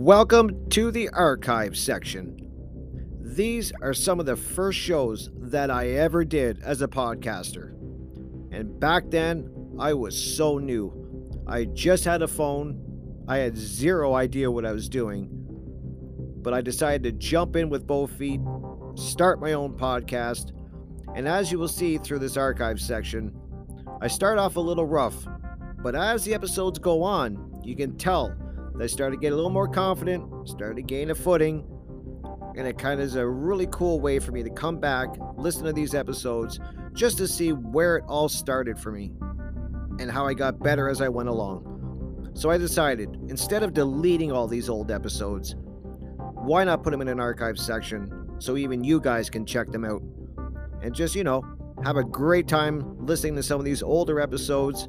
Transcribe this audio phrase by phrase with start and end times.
[0.00, 2.34] Welcome to the archive section.
[3.20, 7.72] These are some of the first shows that I ever did as a podcaster.
[8.50, 11.38] And back then, I was so new.
[11.46, 12.80] I just had a phone,
[13.28, 15.28] I had zero idea what I was doing.
[16.40, 18.40] But I decided to jump in with both feet,
[18.94, 20.52] start my own podcast,
[21.14, 23.38] and as you will see through this archive section,
[24.00, 25.26] I start off a little rough,
[25.82, 28.34] but as the episodes go on, you can tell
[28.78, 31.64] I started to get a little more confident, started to gain a footing,
[32.56, 35.64] and it kind of is a really cool way for me to come back, listen
[35.64, 36.58] to these episodes,
[36.92, 39.12] just to see where it all started for me
[39.98, 42.30] and how I got better as I went along.
[42.34, 45.56] So I decided, instead of deleting all these old episodes,
[46.34, 49.84] why not put them in an archive section so even you guys can check them
[49.84, 50.02] out
[50.82, 51.44] and just, you know,
[51.84, 54.88] have a great time listening to some of these older episodes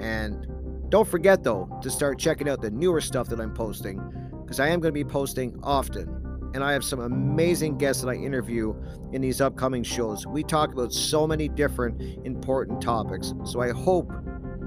[0.00, 0.46] and
[0.88, 4.00] don't forget, though, to start checking out the newer stuff that I'm posting,
[4.42, 6.14] because I am going to be posting often.
[6.54, 8.74] And I have some amazing guests that I interview
[9.12, 10.26] in these upcoming shows.
[10.26, 13.34] We talk about so many different important topics.
[13.44, 14.10] So I hope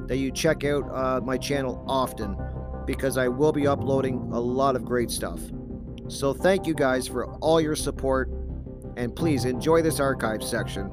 [0.07, 2.37] that you check out uh, my channel often,
[2.85, 5.39] because I will be uploading a lot of great stuff.
[6.07, 8.29] So thank you guys for all your support,
[8.97, 10.91] and please enjoy this archive section.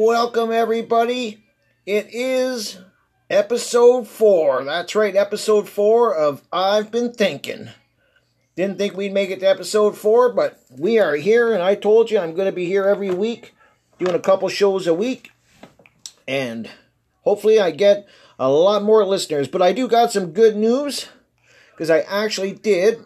[0.00, 1.44] Welcome everybody.
[1.84, 2.78] It is
[3.28, 4.64] episode four.
[4.64, 7.68] That's right, episode four of I've Been Thinking.
[8.56, 12.10] Didn't think we'd make it to episode four, but we are here, and I told
[12.10, 13.54] you I'm going to be here every week,
[13.98, 15.32] doing a couple shows a week,
[16.26, 16.70] and
[17.20, 19.48] hopefully I get a lot more listeners.
[19.48, 21.10] But I do got some good news
[21.72, 23.04] because I actually did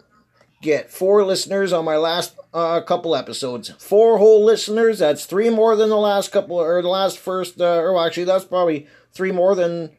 [0.65, 3.69] get four listeners on my last uh, couple episodes.
[3.77, 4.99] Four whole listeners.
[4.99, 8.45] That's three more than the last couple, or the last first, uh, or actually, that's
[8.45, 9.91] probably three more than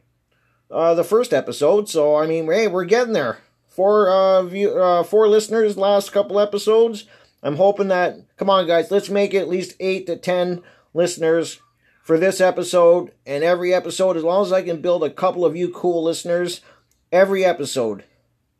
[0.69, 1.89] uh, the first episode.
[1.89, 3.39] So I mean, hey, we're getting there.
[3.69, 7.05] Four uh, view, uh, four listeners last couple episodes.
[7.41, 8.17] I'm hoping that.
[8.35, 10.61] Come on, guys, let's make it at least eight to ten
[10.93, 11.59] listeners
[12.03, 14.17] for this episode and every episode.
[14.17, 16.61] As long as I can build a couple of you cool listeners,
[17.11, 18.03] every episode,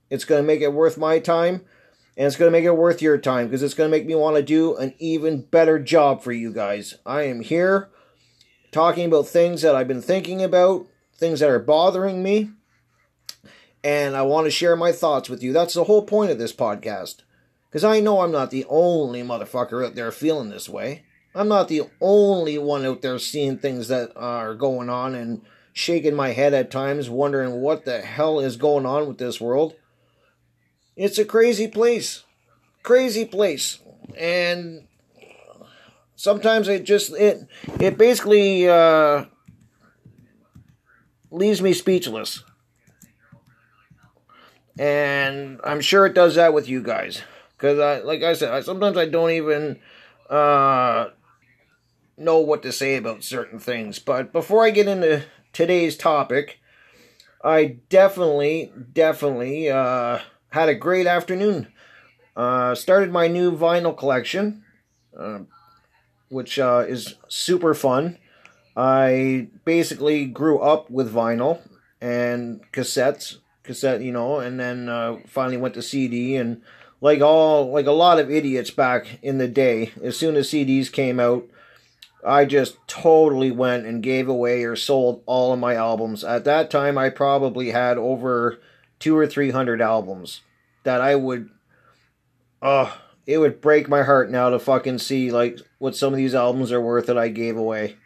[0.09, 1.65] it's going to make it worth my time
[2.17, 4.15] and it's going to make it worth your time because it's going to make me
[4.15, 6.95] want to do an even better job for you guys.
[7.05, 7.89] I am here
[8.71, 12.49] talking about things that I've been thinking about, things that are bothering me,
[13.83, 15.53] and I want to share my thoughts with you.
[15.53, 17.17] That's the whole point of this podcast.
[17.69, 21.03] Because I know I'm not the only motherfucker out there feeling this way.
[21.35, 25.41] I'm not the only one out there seeing things that are going on and
[25.71, 29.75] shaking my head at times, wondering what the hell is going on with this world.
[30.97, 32.23] It's a crazy place.
[32.83, 33.79] Crazy place.
[34.17, 34.87] And
[36.15, 37.47] sometimes it just it
[37.79, 39.25] it basically uh,
[41.31, 42.43] leaves me speechless.
[44.79, 47.21] And I'm sure it does that with you guys.
[47.55, 49.79] Because, I, like I said, I, sometimes I don't even
[50.29, 51.09] uh,
[52.15, 53.97] know what to say about certain things.
[53.97, 56.59] But before I get into today's topic,
[57.43, 60.19] I definitely, definitely uh,
[60.49, 61.67] had a great afternoon.
[62.35, 64.63] Uh, started my new vinyl collection,
[65.17, 65.39] uh,
[66.29, 68.17] which uh, is super fun.
[68.75, 71.59] I basically grew up with vinyl
[71.99, 76.35] and cassettes, cassette, you know, and then uh, finally went to CD.
[76.35, 76.61] And
[77.01, 80.91] like all, like a lot of idiots back in the day, as soon as CDs
[80.91, 81.47] came out,
[82.25, 86.23] I just totally went and gave away or sold all of my albums.
[86.23, 88.59] At that time, I probably had over
[88.99, 90.41] two or three hundred albums
[90.83, 91.49] that I would,
[92.61, 92.93] uh,
[93.25, 96.71] it would break my heart now to fucking see like what some of these albums
[96.71, 97.97] are worth that I gave away.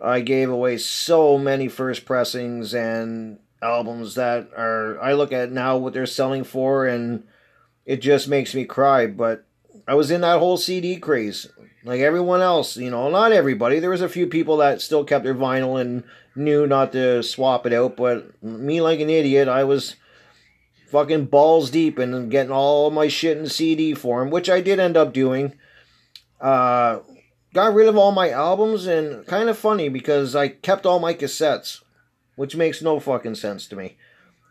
[0.00, 5.76] I gave away so many first pressings and albums that are I look at now
[5.76, 7.24] what they're selling for and
[7.86, 9.06] it just makes me cry.
[9.06, 9.46] But
[9.86, 11.48] I was in that whole CD craze.
[11.84, 13.78] Like everyone else, you know, not everybody.
[13.78, 16.04] There was a few people that still kept their vinyl and
[16.34, 19.96] knew not to swap it out, but me like an idiot, I was
[20.90, 24.96] fucking balls deep and getting all my shit in CD form, which I did end
[24.96, 25.54] up doing.
[26.40, 27.00] Uh,
[27.52, 31.12] got rid of all my albums and kind of funny because I kept all my
[31.12, 31.82] cassettes,
[32.36, 33.96] which makes no fucking sense to me.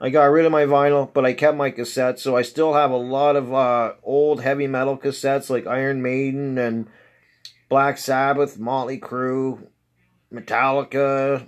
[0.04, 2.92] I got rid of my vinyl, but I kept my cassettes, so I still have
[2.92, 6.90] a lot of uh, old heavy metal cassettes like Iron Maiden and
[7.70, 9.66] Black Sabbath, Motley Crue,
[10.30, 11.48] Metallica,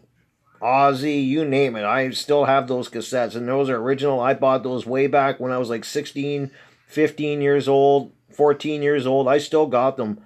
[0.61, 1.83] Ozzy, you name it.
[1.83, 4.21] I still have those cassettes, and those are original.
[4.21, 6.49] I bought those way back when I was like 16,
[6.87, 9.27] 15 years old, 14 years old.
[9.27, 10.25] I still got them.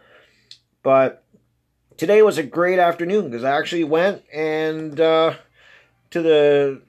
[0.84, 1.24] But
[1.98, 5.34] today was a great afternoon because I actually went and uh,
[6.12, 6.82] to the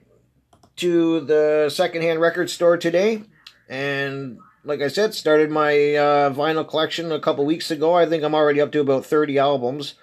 [0.81, 3.23] to the secondhand record store today,
[3.69, 7.95] and like I said, started my uh, vinyl collection a couple weeks ago.
[7.95, 9.95] I think I'm already up to about 30 albums,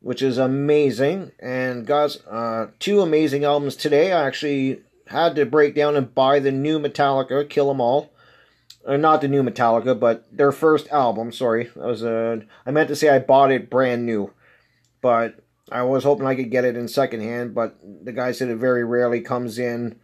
[0.00, 1.32] which is amazing.
[1.38, 4.12] And got uh, two amazing albums today.
[4.12, 8.10] I actually had to break down and buy the new Metallica, Kill 'Em All.
[8.86, 11.32] Uh, not the new Metallica, but their first album.
[11.32, 12.42] Sorry, that was a.
[12.66, 14.32] I meant to say I bought it brand new,
[15.00, 15.40] but
[15.72, 17.54] I was hoping I could get it in secondhand.
[17.54, 19.98] But the guy said it very rarely comes in,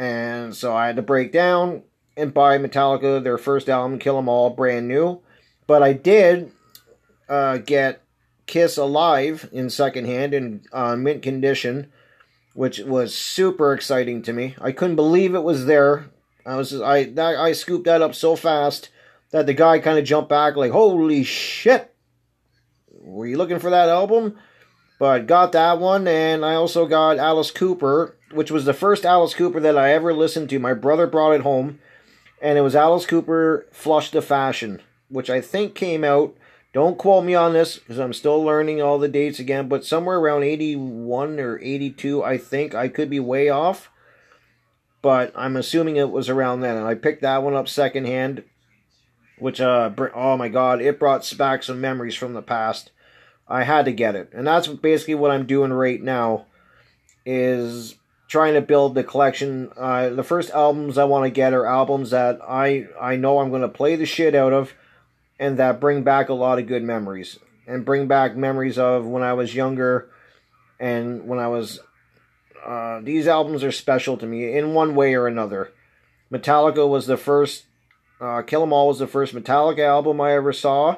[0.00, 1.82] and so I had to break down
[2.16, 5.20] and buy Metallica their first album, Kill 'Em All, brand new.
[5.66, 6.52] But I did
[7.28, 8.00] uh, get
[8.46, 11.92] Kiss Alive in secondhand in uh, mint condition,
[12.54, 14.56] which was super exciting to me.
[14.58, 16.06] I couldn't believe it was there.
[16.46, 18.88] I was I that, I scooped that up so fast
[19.32, 21.94] that the guy kind of jumped back like, "Holy shit!
[22.90, 24.38] Were you looking for that album?"
[24.98, 29.34] But got that one, and I also got Alice Cooper, which was the first Alice
[29.34, 30.58] Cooper that I ever listened to.
[30.58, 31.78] My brother brought it home
[32.40, 36.34] and it was Alice Cooper Flush the Fashion, which I think came out.
[36.72, 40.18] Don't quote me on this because I'm still learning all the dates again, but somewhere
[40.18, 42.74] around 81 or 82, I think.
[42.74, 43.90] I could be way off,
[45.02, 46.76] but I'm assuming it was around then.
[46.76, 48.44] And I picked that one up secondhand,
[49.38, 52.92] which, uh, oh my god, it brought back some memories from the past.
[53.48, 54.30] I had to get it.
[54.32, 56.46] And that's basically what I'm doing right now
[57.26, 57.96] is
[58.30, 59.70] trying to build the collection.
[59.76, 63.50] Uh, the first albums I want to get are albums that I I know I'm
[63.50, 64.72] going to play the shit out of,
[65.38, 69.22] and that bring back a lot of good memories and bring back memories of when
[69.22, 70.08] I was younger,
[70.78, 71.80] and when I was.
[72.64, 75.72] Uh, these albums are special to me in one way or another.
[76.32, 77.64] Metallica was the first.
[78.20, 80.96] Uh, Kill 'Em All was the first Metallica album I ever saw,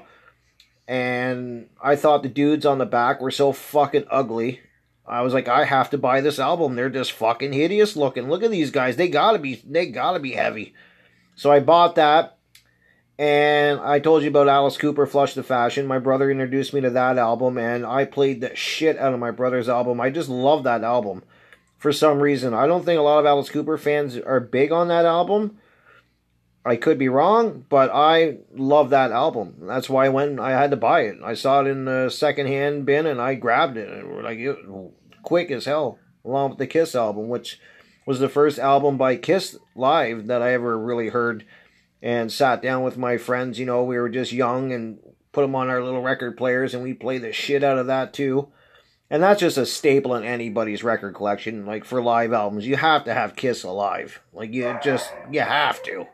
[0.86, 4.60] and I thought the dudes on the back were so fucking ugly
[5.06, 6.74] I was like, I have to buy this album.
[6.74, 8.28] They're just fucking hideous looking.
[8.28, 8.96] Look at these guys.
[8.96, 10.74] They gotta be they gotta be heavy.
[11.34, 12.38] So I bought that.
[13.18, 15.86] And I told you about Alice Cooper, Flush the Fashion.
[15.86, 19.30] My brother introduced me to that album, and I played the shit out of my
[19.30, 20.00] brother's album.
[20.00, 21.22] I just love that album
[21.76, 22.54] for some reason.
[22.54, 25.58] I don't think a lot of Alice Cooper fans are big on that album.
[26.64, 29.56] I could be wrong, but I love that album.
[29.62, 30.38] That's why when.
[30.38, 31.18] I had to buy it.
[31.24, 33.88] I saw it in the secondhand bin, and I grabbed it.
[33.88, 34.38] And like,
[35.22, 37.58] quick as hell, along with the Kiss album, which
[38.06, 41.44] was the first album by Kiss live that I ever really heard
[42.00, 43.58] and sat down with my friends.
[43.58, 44.98] You know, we were just young and
[45.32, 48.12] put them on our little record players and we played the shit out of that
[48.12, 48.48] too.
[49.08, 51.66] And that's just a staple in anybody's record collection.
[51.66, 54.20] Like for live albums, you have to have Kiss alive.
[54.32, 56.06] Like you just, you have to.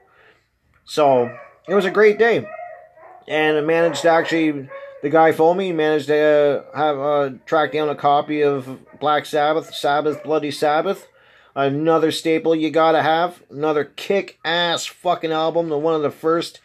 [0.88, 1.30] So
[1.68, 2.49] it was a great day.
[3.28, 4.68] And I managed to actually
[5.02, 9.26] the guy phoned me, managed to uh, have uh, track down a copy of Black
[9.26, 11.07] Sabbath, Sabbath, Bloody Sabbath.
[11.54, 13.42] Another staple you gotta have.
[13.50, 15.68] Another kick ass fucking album.
[15.68, 16.61] The one of the first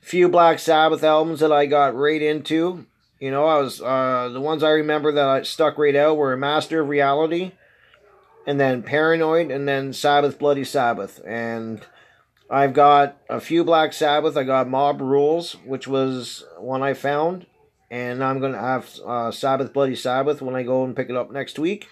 [0.00, 2.86] few Black Sabbath albums that I got right into.
[3.20, 6.34] You know, I was uh, the ones I remember that I stuck right out were
[6.34, 7.52] Master of Reality,
[8.46, 11.82] and then Paranoid, and then Sabbath, Bloody Sabbath, and
[12.50, 14.36] I've got a few Black Sabbath.
[14.36, 17.46] I got Mob Rules, which was one I found
[17.90, 21.30] and I'm to have uh, Sabbath Bloody Sabbath when I go and pick it up
[21.30, 21.88] next week.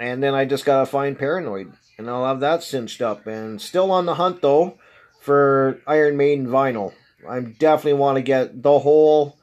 [0.00, 3.26] And then I just got to find Paranoid, and I'll have that cinched up.
[3.26, 4.78] And still on the hunt, though,
[5.20, 6.92] for Iron Maiden vinyl.
[7.28, 9.38] I definitely want to get the whole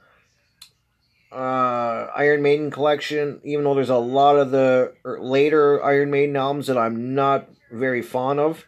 [1.31, 6.35] uh, Iron Maiden collection, even though there's a lot of the er, later Iron Maiden
[6.35, 8.65] albums that I'm not very fond of.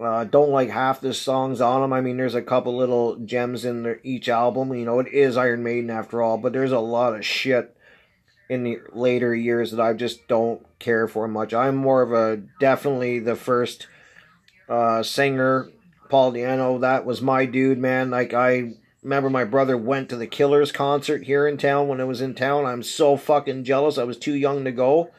[0.00, 1.92] Uh, don't like half the songs on them.
[1.92, 4.72] I mean, there's a couple little gems in the, each album.
[4.74, 7.76] You know, it is Iron Maiden after all, but there's a lot of shit
[8.48, 11.52] in the later years that I just don't care for much.
[11.52, 13.88] I'm more of a definitely the first
[14.68, 15.68] uh, singer
[16.08, 16.80] Paul Di'Anno.
[16.80, 18.10] that was my dude, man.
[18.10, 22.04] Like I remember my brother went to the Killers concert here in town when I
[22.04, 22.64] was in town.
[22.64, 23.98] I'm so fucking jealous.
[23.98, 25.10] I was too young to go.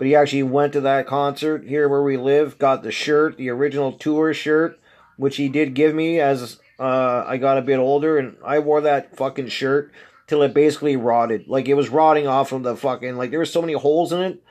[0.00, 3.50] But he actually went to that concert here where we live, got the shirt, the
[3.50, 4.80] original tour shirt,
[5.18, 8.80] which he did give me as uh, I got a bit older, and I wore
[8.80, 9.92] that fucking shirt
[10.26, 11.48] till it basically rotted.
[11.48, 14.22] Like it was rotting off of the fucking like there were so many holes in
[14.22, 14.42] it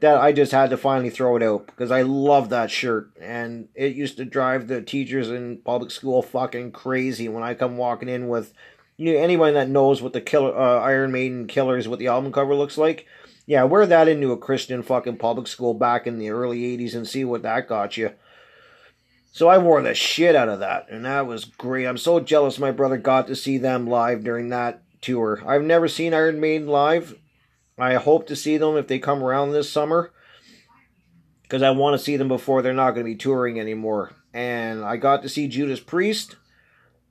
[0.00, 3.68] that I just had to finally throw it out because I love that shirt and
[3.76, 8.08] it used to drive the teachers in public school fucking crazy when I come walking
[8.08, 8.52] in with
[8.96, 12.32] you know, anyone that knows what the killer uh, Iron Maiden Killers what the album
[12.32, 13.06] cover looks like.
[13.48, 17.08] Yeah, wear that into a Christian fucking public school back in the early 80s and
[17.08, 18.10] see what that got you.
[19.32, 21.86] So I wore the shit out of that, and that was great.
[21.86, 25.42] I'm so jealous my brother got to see them live during that tour.
[25.46, 27.16] I've never seen Iron Maiden live,
[27.78, 30.12] I hope to see them if they come around this summer
[31.40, 34.12] because I want to see them before they're not going to be touring anymore.
[34.34, 36.36] And I got to see Judas Priest,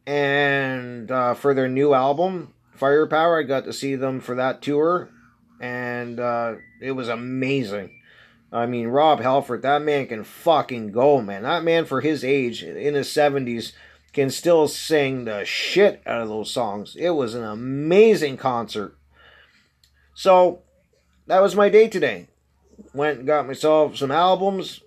[0.05, 5.09] and uh, for their new album, Firepower, I got to see them for that tour,
[5.59, 8.01] and uh, it was amazing.
[8.51, 11.43] I mean, Rob Halford, that man can fucking go, man.
[11.43, 13.73] That man, for his age, in his 70s,
[14.13, 16.95] can still sing the shit out of those songs.
[16.97, 18.97] It was an amazing concert.
[20.13, 20.63] So
[21.27, 22.29] that was my day today.
[22.93, 24.81] Went and got myself some albums,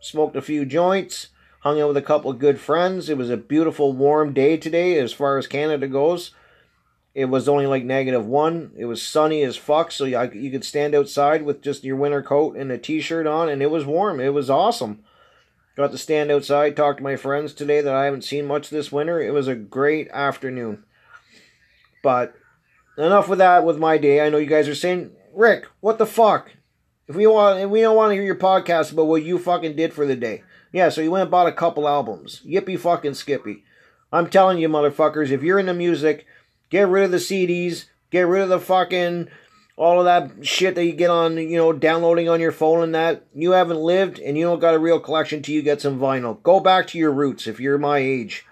[0.00, 1.28] smoked a few joints,
[1.60, 3.08] hung out with a couple of good friends.
[3.08, 6.32] It was a beautiful, warm day today as far as Canada goes.
[7.20, 8.72] It was only like negative one.
[8.78, 12.22] It was sunny as fuck, so you, you could stand outside with just your winter
[12.22, 14.20] coat and a t shirt on, and it was warm.
[14.20, 15.04] It was awesome.
[15.76, 18.90] Got to stand outside, talk to my friends today that I haven't seen much this
[18.90, 19.20] winter.
[19.20, 20.82] It was a great afternoon.
[22.02, 22.34] But
[22.96, 24.22] enough with that with my day.
[24.22, 26.50] I know you guys are saying, Rick, what the fuck?
[27.06, 29.76] If we want, if we don't want to hear your podcast about what you fucking
[29.76, 30.42] did for the day.
[30.72, 32.40] Yeah, so you went and bought a couple albums.
[32.46, 33.64] Yippee fucking skippy.
[34.10, 36.26] I'm telling you, motherfuckers, if you're into music,
[36.70, 39.28] get rid of the CDs, get rid of the fucking
[39.76, 42.94] all of that shit that you get on, you know, downloading on your phone and
[42.94, 43.24] that.
[43.34, 46.42] You haven't lived and you don't got a real collection till you get some vinyl.
[46.42, 48.44] Go back to your roots if you're my age.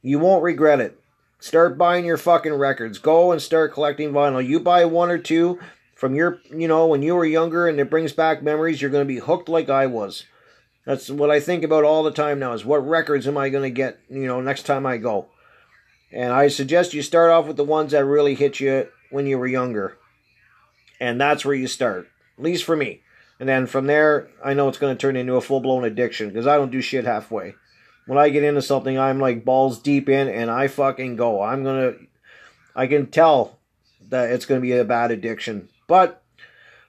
[0.00, 0.98] You won't regret it.
[1.38, 2.98] Start buying your fucking records.
[2.98, 4.44] Go and start collecting vinyl.
[4.44, 5.60] You buy one or two
[5.94, 9.06] from your, you know, when you were younger and it brings back memories, you're going
[9.06, 10.24] to be hooked like I was.
[10.86, 13.64] That's what I think about all the time now is what records am I going
[13.64, 15.26] to get, you know, next time I go.
[16.12, 19.38] And I suggest you start off with the ones that really hit you when you
[19.38, 19.98] were younger.
[21.00, 22.08] And that's where you start.
[22.38, 23.02] At least for me.
[23.40, 26.28] And then from there, I know it's going to turn into a full blown addiction
[26.28, 27.54] because I don't do shit halfway
[28.08, 31.42] when I get into something, I'm like balls deep in and I fucking go.
[31.42, 31.92] I'm gonna,
[32.74, 33.58] I can tell
[34.08, 35.68] that it's gonna be a bad addiction.
[35.86, 36.22] But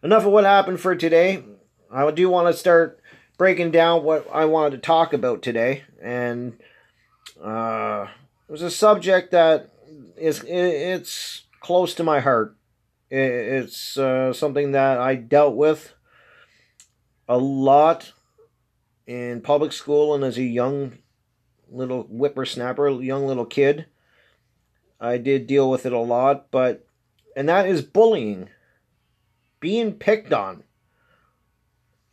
[0.01, 1.43] enough of what happened for today.
[1.91, 3.01] I do want to start
[3.37, 6.57] breaking down what I wanted to talk about today, and
[7.43, 8.07] uh,
[8.49, 9.69] it was a subject that
[10.17, 12.57] is it's close to my heart.
[13.11, 15.93] It's uh, something that I dealt with
[17.27, 18.11] a lot
[19.05, 20.97] in public school and as a young
[21.69, 23.85] little whippersnapper, young little kid.
[24.99, 26.87] I did deal with it a lot, but
[27.35, 28.49] and that is bullying.
[29.59, 30.63] Being picked on.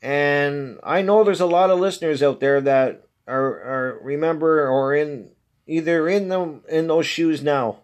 [0.02, 4.94] And I know there's a lot of listeners out there that are, are remember or
[4.94, 5.30] in
[5.66, 7.78] either in them in those shoes now.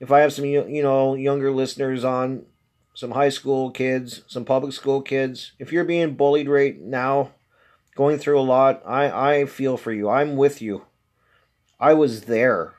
[0.00, 2.46] If I have some you know younger listeners on,
[2.94, 7.32] some high school kids, some public school kids, if you're being bullied right now,
[7.94, 10.08] going through a lot, I, I feel for you.
[10.08, 10.86] I'm with you.
[11.78, 12.74] I was there.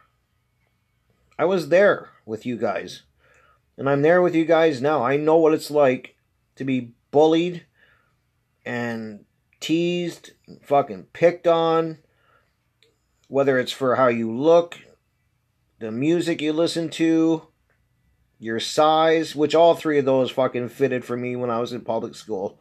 [1.37, 3.03] I was there with you guys.
[3.77, 5.03] And I'm there with you guys now.
[5.03, 6.15] I know what it's like
[6.55, 7.65] to be bullied
[8.65, 9.25] and
[9.59, 11.97] teased, fucking picked on,
[13.27, 14.79] whether it's for how you look,
[15.79, 17.47] the music you listen to,
[18.39, 21.81] your size, which all three of those fucking fitted for me when I was in
[21.81, 22.59] public school.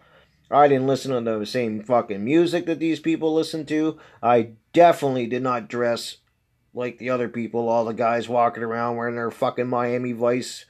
[0.51, 3.99] I didn't listen to the same fucking music that these people listen to.
[4.23, 6.19] I definitely did not dress
[6.75, 10.65] like the other people, all the guys walking around wearing their fucking Miami Vice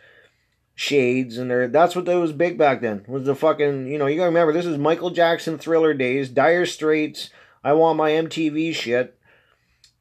[0.76, 3.04] shades and their that's what that was big back then.
[3.06, 6.66] Was the fucking you know, you gotta remember this is Michael Jackson thriller days, dire
[6.66, 7.30] straits,
[7.62, 9.18] I want my MTV shit.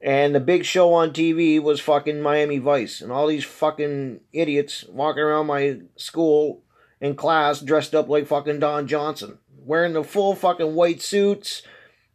[0.03, 2.99] And the big show on TV was fucking Miami Vice.
[2.99, 6.61] And all these fucking idiots walking around my school
[6.99, 11.63] in class dressed up like fucking Don Johnson wearing the full fucking white suits,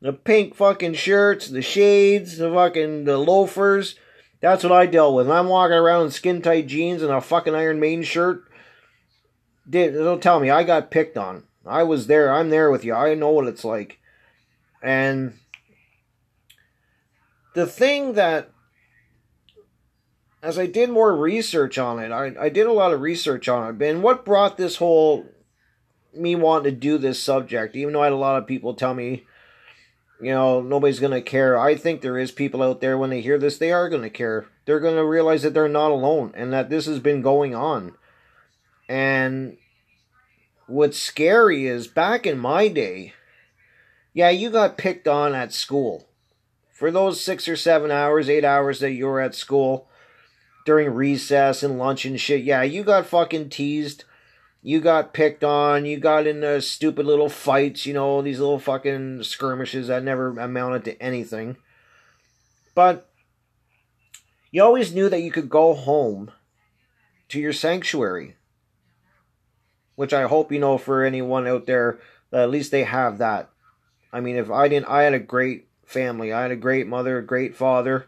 [0.00, 3.96] the pink fucking shirts, the shades, the fucking the loafers.
[4.40, 5.26] That's what I dealt with.
[5.26, 8.44] And I'm walking around in skin tight jeans and a fucking Iron Maiden shirt.
[9.68, 11.44] Did don't tell me I got picked on.
[11.66, 12.32] I was there.
[12.32, 12.94] I'm there with you.
[12.94, 13.98] I know what it's like.
[14.82, 15.34] And
[17.58, 18.52] the thing that
[20.44, 23.74] as I did more research on it, I, I did a lot of research on
[23.74, 23.82] it.
[23.82, 25.26] And what brought this whole
[26.14, 28.94] me wanting to do this subject, even though I had a lot of people tell
[28.94, 29.24] me,
[30.22, 31.58] you know, nobody's going to care.
[31.58, 34.10] I think there is people out there when they hear this, they are going to
[34.10, 34.46] care.
[34.64, 37.96] They're going to realize that they're not alone and that this has been going on.
[38.88, 39.56] And
[40.68, 43.14] what's scary is back in my day,
[44.14, 46.07] yeah, you got picked on at school.
[46.78, 49.88] For those six or seven hours, eight hours that you were at school,
[50.64, 52.44] during recess and lunch and shit.
[52.44, 54.04] Yeah, you got fucking teased.
[54.62, 55.86] You got picked on.
[55.86, 60.84] You got into stupid little fights, you know, these little fucking skirmishes that never amounted
[60.84, 61.56] to anything.
[62.76, 63.10] But
[64.52, 66.30] you always knew that you could go home
[67.30, 68.36] to your sanctuary.
[69.96, 71.98] Which I hope you know for anyone out there
[72.32, 73.50] at least they have that.
[74.12, 76.32] I mean, if I didn't, I had a great family.
[76.32, 78.06] I had a great mother, a great father,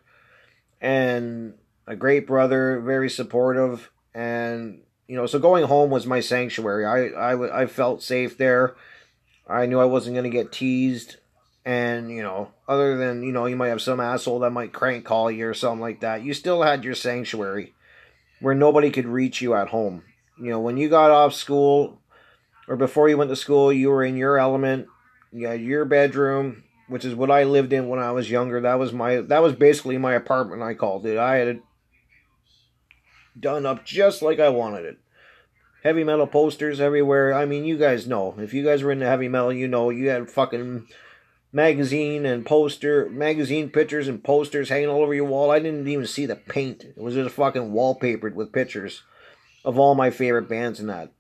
[0.81, 1.55] and
[1.87, 6.85] a great brother, very supportive, and you know, so going home was my sanctuary.
[6.85, 8.77] I I, I felt safe there.
[9.49, 11.17] I knew I wasn't going to get teased,
[11.65, 15.05] and you know, other than you know, you might have some asshole that might crank
[15.05, 16.23] call you or something like that.
[16.23, 17.73] You still had your sanctuary,
[18.41, 20.05] where nobody could reach you at home.
[20.39, 21.99] You know, when you got off school,
[22.69, 24.87] or before you went to school, you were in your element.
[25.33, 28.61] You had your bedroom, which is what I lived in when I was younger.
[28.61, 30.63] That was my that was basically my apartment.
[30.63, 31.17] I called it.
[31.17, 31.63] I had it
[33.39, 34.99] done up just like I wanted it.
[35.85, 37.33] Heavy metal posters everywhere.
[37.33, 38.35] I mean, you guys know.
[38.39, 40.87] If you guys were into heavy metal, you know you had fucking
[41.53, 45.51] magazine and poster, magazine pictures and posters hanging all over your wall.
[45.51, 46.85] I didn't even see the paint.
[46.85, 49.03] It was just fucking wallpapered with pictures
[49.65, 51.13] of all my favorite bands and that.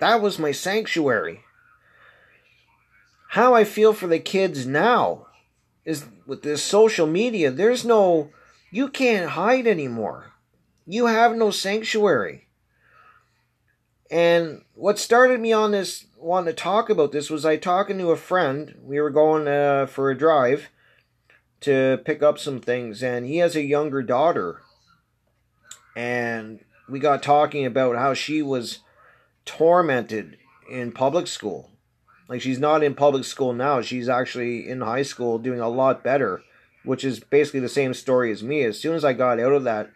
[0.00, 1.40] That was my sanctuary.
[3.34, 5.28] How I feel for the kids now
[5.84, 8.30] is with this social media, there's no,
[8.72, 10.32] you can't hide anymore.
[10.84, 12.48] You have no sanctuary.
[14.10, 18.10] And what started me on this, wanting to talk about this, was I talking to
[18.10, 18.74] a friend.
[18.82, 20.68] We were going uh, for a drive
[21.60, 24.62] to pick up some things, and he has a younger daughter.
[25.94, 28.80] And we got talking about how she was
[29.44, 30.36] tormented
[30.68, 31.69] in public school.
[32.30, 36.04] Like, she's not in public school now, she's actually in high school doing a lot
[36.04, 36.42] better,
[36.84, 38.62] which is basically the same story as me.
[38.62, 39.90] As soon as I got out of that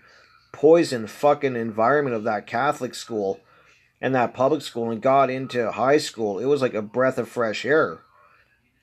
[0.51, 3.39] poison fucking environment of that Catholic school
[4.01, 7.29] and that public school and got into high school, it was like a breath of
[7.29, 8.01] fresh air.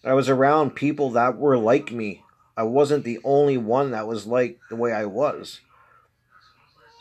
[0.06, 2.24] I was around people that were like me.
[2.56, 5.60] I wasn't the only one that was like the way I was.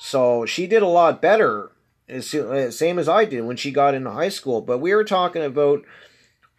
[0.00, 1.70] So she did a lot better,
[2.12, 2.20] uh,
[2.70, 4.60] same as I did when she got into high school.
[4.60, 5.84] But we were talking about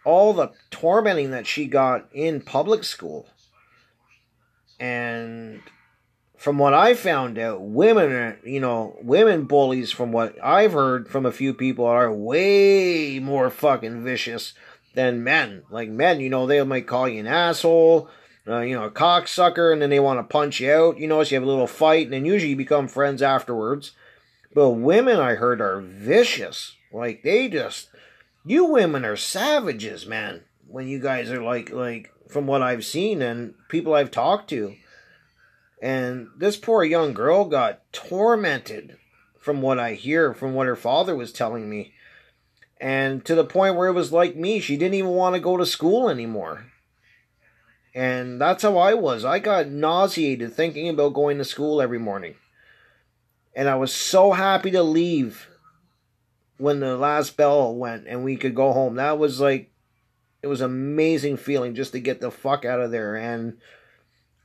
[0.04, 3.28] all the tormenting that she got in public school.
[4.80, 5.62] And
[6.38, 11.08] from what I found out, women are, you know, women bullies, from what I've heard
[11.08, 14.56] from a few people, are way more fucking vicious
[14.96, 15.62] than men.
[15.70, 18.10] Like men, you know, they might call you an asshole,
[18.48, 21.24] uh, you know, a cocksucker, and then they want to punch you out, you know,
[21.24, 23.92] so you have a little fight, and then usually you become friends afterwards.
[24.56, 26.76] But women, I heard, are vicious.
[26.92, 27.91] Like, they just,
[28.46, 30.44] you women are savages, man.
[30.68, 34.76] When you guys are like, like, from what I've seen and people I've talked to
[35.82, 38.98] and this poor young girl got tormented
[39.40, 41.94] from what I hear, from what her father was telling me.
[42.80, 45.58] And to the point where it was like me, she didn't even want to go
[45.58, 46.68] to school anymore.
[47.94, 49.26] And that's how I was.
[49.26, 52.36] I got nauseated thinking about going to school every morning.
[53.56, 55.48] And I was so happy to leave
[56.62, 58.96] when the last bell went and we could go home.
[58.96, 59.72] That was like,
[60.44, 63.16] it was amazing feeling just to get the fuck out of there.
[63.16, 63.58] And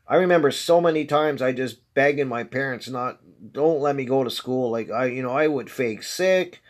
[0.08, 3.20] I remember so many times I just begging my parents not
[3.52, 4.70] don't let me go to school.
[4.70, 6.62] Like I, you know, I would fake sick.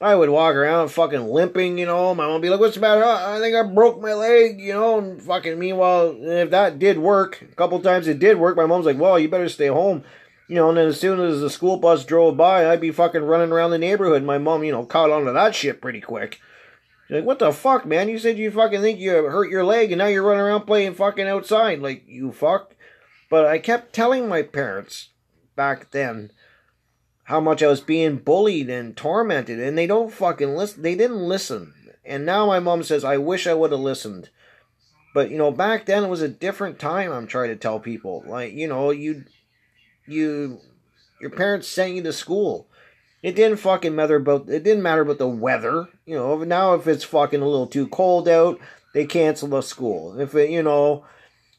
[0.00, 2.14] I would walk around fucking limping, you know.
[2.14, 4.72] My mom would be like, "What's the matter?" I think I broke my leg, you
[4.72, 4.98] know.
[4.98, 8.56] And fucking meanwhile, if that did work, a couple times it did work.
[8.56, 10.04] My mom's like, "Well, you better stay home,"
[10.48, 10.68] you know.
[10.68, 13.70] And then as soon as the school bus drove by, I'd be fucking running around
[13.70, 14.24] the neighborhood.
[14.24, 16.40] My mom, you know, caught on to that shit pretty quick.
[17.06, 18.08] She's like, "What the fuck, man?
[18.08, 20.94] You said you fucking think you hurt your leg, and now you're running around playing
[20.94, 22.74] fucking outside, like you fuck."
[23.30, 25.10] But I kept telling my parents
[25.54, 26.32] back then
[27.24, 30.82] how much I was being bullied and tormented, and they don't fucking listen.
[30.82, 31.74] They didn't listen.
[32.08, 34.30] And now my mom says, I wish I would have listened.
[35.12, 38.24] But, you know, back then it was a different time, I'm trying to tell people.
[38.26, 39.24] Like, you know, you,
[40.08, 40.60] you,
[41.20, 42.66] your parents sent you to school.
[43.22, 45.88] It didn't fucking matter about, it didn't matter about the weather.
[46.06, 48.60] You know, now if it's fucking a little too cold out,
[48.94, 50.18] they cancel the school.
[50.18, 51.04] If it, you know,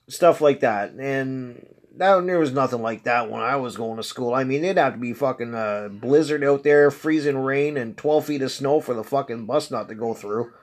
[0.07, 0.91] stuff like that.
[0.93, 1.65] And
[1.97, 4.33] that there was nothing like that when I was going to school.
[4.33, 8.25] I mean, it'd have to be fucking a blizzard out there, freezing rain, and twelve
[8.25, 10.53] feet of snow for the fucking bus not to go through.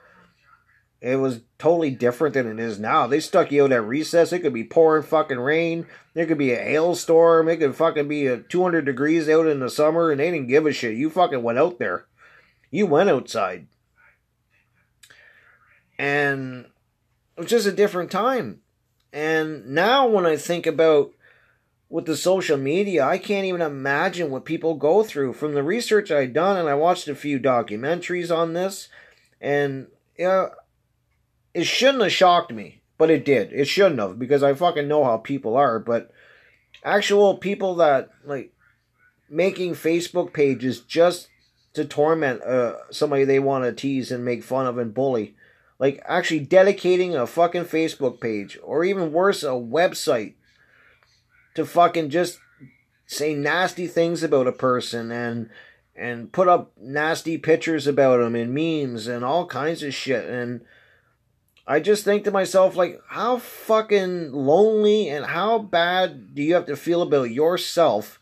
[1.06, 3.06] It was totally different than it is now.
[3.06, 4.32] They stuck you out at recess.
[4.32, 5.86] It could be pouring fucking rain.
[6.14, 7.48] There could be a hailstorm.
[7.48, 10.66] It could fucking be a 200 degrees out in the summer, and they didn't give
[10.66, 10.96] a shit.
[10.96, 12.06] You fucking went out there.
[12.72, 13.68] You went outside.
[15.96, 16.66] And
[17.36, 18.62] it was just a different time.
[19.12, 21.12] And now when I think about
[21.88, 25.34] with the social media, I can't even imagine what people go through.
[25.34, 28.88] From the research I've done, and I watched a few documentaries on this,
[29.40, 29.86] and
[30.18, 30.48] yeah,
[31.56, 33.50] it shouldn't have shocked me, but it did.
[33.50, 35.78] It shouldn't have because I fucking know how people are.
[35.78, 36.10] But
[36.84, 38.52] actual people that like
[39.30, 41.30] making Facebook pages just
[41.72, 45.34] to torment uh, somebody they want to tease and make fun of and bully.
[45.78, 50.34] Like actually dedicating a fucking Facebook page or even worse, a website
[51.54, 52.38] to fucking just
[53.06, 55.48] say nasty things about a person and
[55.94, 60.60] and put up nasty pictures about them and memes and all kinds of shit and
[61.66, 66.66] I just think to myself, like, how fucking lonely and how bad do you have
[66.66, 68.20] to feel about yourself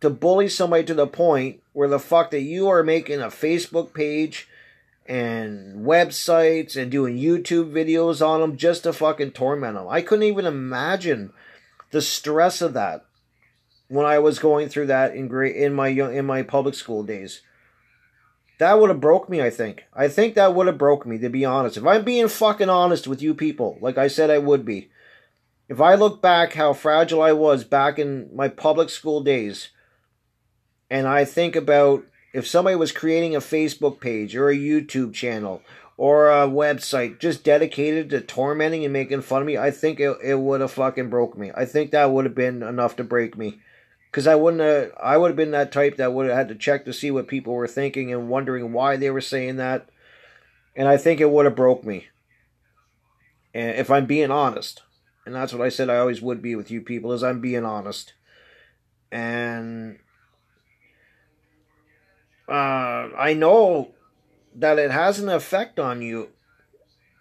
[0.00, 3.92] to bully somebody to the point where the fuck that you are making a Facebook
[3.94, 4.48] page
[5.06, 9.88] and websites and doing YouTube videos on them just to fucking torment them?
[9.88, 11.32] I couldn't even imagine
[11.90, 13.06] the stress of that
[13.88, 17.40] when I was going through that in great in my in my public school days.
[18.58, 19.84] That would have broke me, I think.
[19.94, 21.76] I think that would have broke me, to be honest.
[21.76, 24.90] If I'm being fucking honest with you people, like I said I would be.
[25.68, 29.68] If I look back how fragile I was back in my public school days,
[30.90, 35.62] and I think about if somebody was creating a Facebook page or a YouTube channel
[35.96, 40.16] or a website just dedicated to tormenting and making fun of me, I think it,
[40.24, 41.52] it would have fucking broke me.
[41.54, 43.60] I think that would have been enough to break me
[44.10, 46.54] because I wouldn't have, I would have been that type that would have had to
[46.54, 49.88] check to see what people were thinking and wondering why they were saying that.
[50.74, 52.08] And I think it would have broke me.
[53.52, 54.82] And if I'm being honest.
[55.26, 57.64] And that's what I said I always would be with you people is I'm being
[57.64, 58.14] honest.
[59.12, 59.98] And
[62.48, 62.52] uh,
[63.16, 63.92] I know
[64.54, 66.30] that it has an effect on you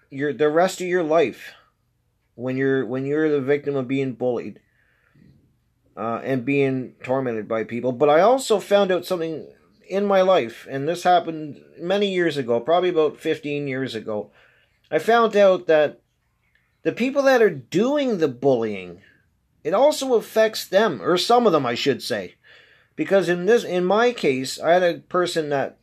[0.09, 1.53] your the rest of your life
[2.35, 4.61] when you're when you're the victim of being bullied
[5.97, 7.91] uh, and being tormented by people.
[7.91, 9.47] But I also found out something
[9.89, 14.29] in my life, and this happened many years ago, probably about 15 years ago.
[14.91, 16.01] I found out that
[16.83, 19.01] the people that are doing the bullying,
[19.63, 22.35] it also affects them, or some of them, I should say.
[22.95, 25.77] Because in this, in my case, I had a person that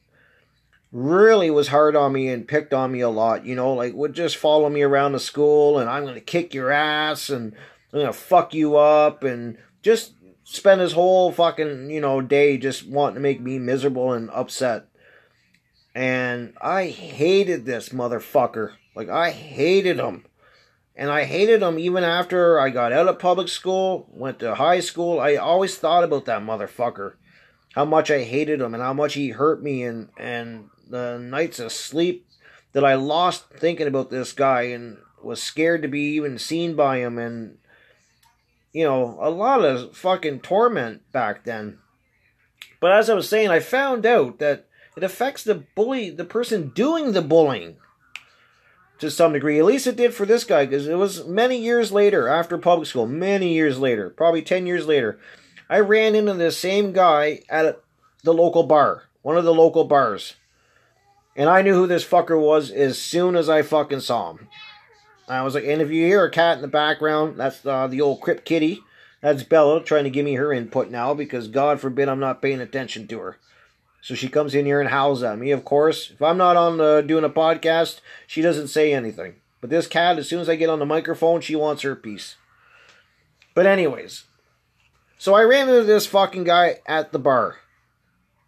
[0.92, 3.44] really was hard on me and picked on me a lot.
[3.44, 6.54] You know, like would just follow me around the school, and I'm going to kick
[6.54, 7.52] your ass, and
[7.92, 12.56] I'm going to fuck you up, and just spent his whole fucking, you know, day
[12.56, 14.86] just wanting to make me miserable and upset.
[15.94, 18.72] And I hated this motherfucker.
[18.96, 20.24] Like, I hated him.
[20.96, 24.80] And I hated him even after I got out of public school, went to high
[24.80, 25.20] school.
[25.20, 27.14] I always thought about that motherfucker.
[27.74, 31.58] How much I hated him and how much he hurt me and, and the nights
[31.58, 32.26] of sleep
[32.72, 36.98] that I lost thinking about this guy and was scared to be even seen by
[36.98, 37.58] him and
[38.74, 41.78] you know, a lot of fucking torment back then.
[42.80, 46.72] But as I was saying, I found out that it affects the bully, the person
[46.74, 47.76] doing the bullying
[48.98, 49.58] to some degree.
[49.58, 52.88] At least it did for this guy, because it was many years later, after public
[52.88, 55.18] school, many years later, probably 10 years later,
[55.70, 57.80] I ran into the same guy at
[58.24, 60.34] the local bar, one of the local bars.
[61.36, 64.48] And I knew who this fucker was as soon as I fucking saw him.
[65.28, 68.00] I was like, and if you hear a cat in the background, that's uh, the
[68.00, 68.80] old Crip Kitty.
[69.20, 72.60] That's Bella trying to give me her input now because God forbid I'm not paying
[72.60, 73.38] attention to her.
[74.02, 75.50] So she comes in here and howls at me.
[75.50, 79.36] Of course, if I'm not on doing a podcast, she doesn't say anything.
[79.62, 82.36] But this cat, as soon as I get on the microphone, she wants her piece.
[83.54, 84.24] But anyways,
[85.16, 87.56] so I ran into this fucking guy at the bar.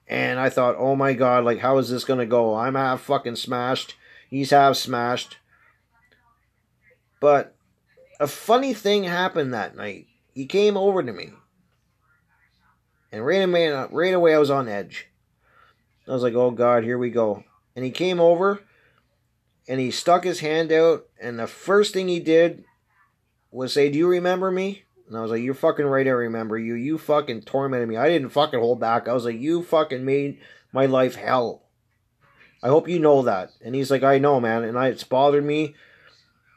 [0.07, 2.55] And I thought, oh my god, like, how is this gonna go?
[2.55, 3.95] I'm half fucking smashed.
[4.29, 5.39] He's half smashed.
[7.21, 7.55] But
[8.21, 10.07] a funny thing happened that night.
[10.35, 11.31] He came over to me.
[13.13, 15.09] And right away, right away I was on edge.
[16.07, 17.45] I was like, oh God, here we go.
[17.75, 18.61] And he came over
[19.69, 21.07] and he stuck his hand out.
[21.21, 22.65] And the first thing he did
[23.51, 24.85] was say, Do you remember me?
[25.09, 26.75] And I was like, You're fucking right, I remember you.
[26.75, 27.97] You fucking tormented me.
[27.97, 29.09] I didn't fucking hold back.
[29.09, 30.39] I was like, You fucking made
[30.73, 31.63] my life hell.
[32.63, 33.51] I hope you know that.
[33.65, 34.65] And he's like, I know, man.
[34.65, 35.75] And I, it's bothered me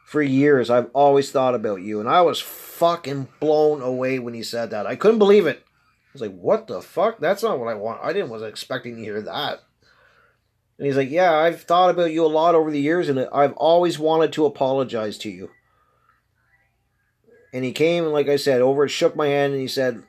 [0.10, 2.00] for years I've always thought about you.
[2.00, 4.88] And I was fucking blown away when he said that.
[4.88, 5.64] I couldn't believe it.
[5.64, 7.20] I was like, what the fuck?
[7.20, 8.00] That's not what I want.
[8.02, 9.60] I didn't wasn't expecting to hear that.
[10.80, 13.54] And he's like, yeah, I've thought about you a lot over the years, and I've
[13.54, 15.52] always wanted to apologize to you.
[17.54, 20.02] And he came, and like I said, over shook my hand, and he said,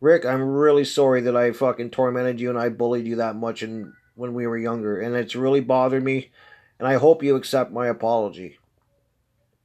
[0.00, 3.62] Rick, I'm really sorry that I fucking tormented you and I bullied you that much
[3.62, 6.32] and when we were younger, and it's really bothered me,
[6.80, 8.58] and I hope you accept my apology.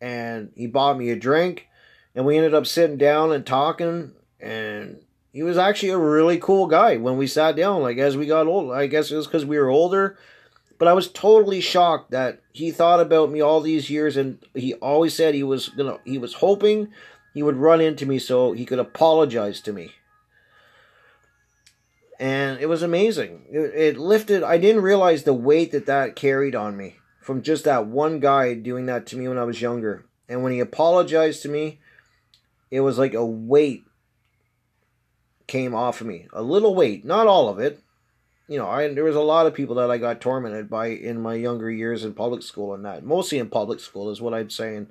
[0.02, 1.68] And he bought me a drink,
[2.16, 5.02] and we ended up sitting down and talking, and
[5.34, 7.82] he was actually a really cool guy when we sat down.
[7.82, 10.18] Like as we got old, I guess it was because we were older.
[10.78, 14.74] But I was totally shocked that he thought about me all these years, and he
[14.76, 16.00] always said he was gonna.
[16.06, 16.94] He was hoping
[17.34, 19.92] he would run into me so he could apologize to me.
[22.20, 23.46] And it was amazing.
[23.50, 24.44] It, it lifted.
[24.44, 26.99] I didn't realize the weight that that carried on me
[27.30, 30.04] from just that one guy doing that to me when I was younger.
[30.28, 31.80] And when he apologized to me,
[32.72, 33.84] it was like a weight
[35.46, 36.26] came off of me.
[36.34, 37.84] A little weight, not all of it.
[38.48, 41.22] You know, I there was a lot of people that I got tormented by in
[41.22, 43.04] my younger years in public school and that.
[43.04, 44.88] Mostly in public school is what I'm saying.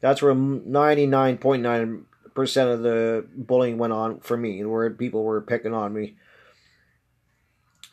[0.00, 5.92] That's where 99.9% of the bullying went on for me, where people were picking on
[5.92, 6.16] me.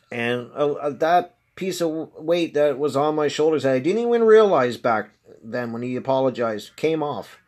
[0.10, 4.24] And uh, that piece of weight that was on my shoulders that I didn't even
[4.24, 5.12] realize back
[5.44, 7.40] then when he apologized came off.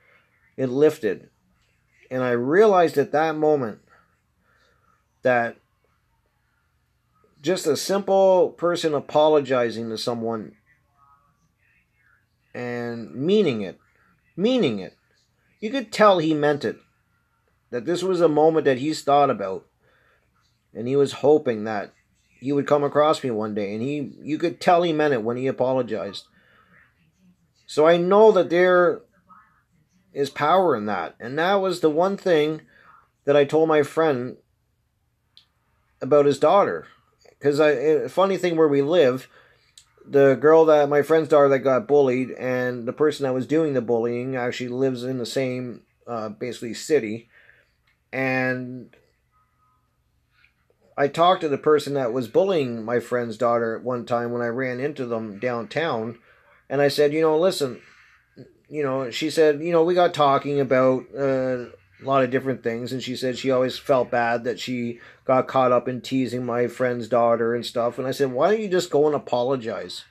[0.57, 1.29] It lifted.
[2.11, 3.79] And I realized at that moment
[5.23, 5.57] that
[7.41, 10.55] just a simple person apologizing to someone
[12.53, 13.79] and meaning it,
[14.37, 14.95] meaning it,
[15.59, 16.77] you could tell he meant it.
[17.71, 19.65] That this was a moment that he's thought about.
[20.75, 21.93] And he was hoping that
[22.43, 23.73] he would come across me one day.
[23.73, 26.25] And he you could tell he meant it when he apologized.
[27.65, 29.01] So I know that there
[30.12, 31.15] is power in that.
[31.19, 32.62] And that was the one thing
[33.25, 34.36] that I told my friend
[36.01, 36.88] about his daughter.
[37.29, 39.29] Because a funny thing where we live,
[40.06, 43.73] the girl that my friend's daughter that got bullied, and the person that was doing
[43.73, 47.29] the bullying actually lives in the same uh, basically city,
[48.12, 48.95] and
[50.97, 54.41] I talked to the person that was bullying my friend's daughter at one time when
[54.41, 56.19] I ran into them downtown,
[56.69, 57.82] and I said, you know, listen,
[58.69, 61.06] you know, she said, you know, we got talking about.
[61.17, 61.65] Uh,
[62.03, 65.47] a lot of different things and she said she always felt bad that she got
[65.47, 68.67] caught up in teasing my friend's daughter and stuff and i said why don't you
[68.67, 70.06] just go and apologize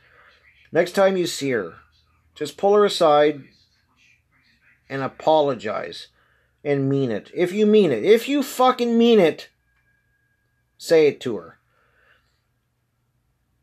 [0.70, 1.74] next time you see her
[2.34, 3.42] just pull her aside
[4.88, 6.08] and apologize
[6.64, 9.48] and mean it if you mean it if you fucking mean it
[10.82, 11.58] say it to her.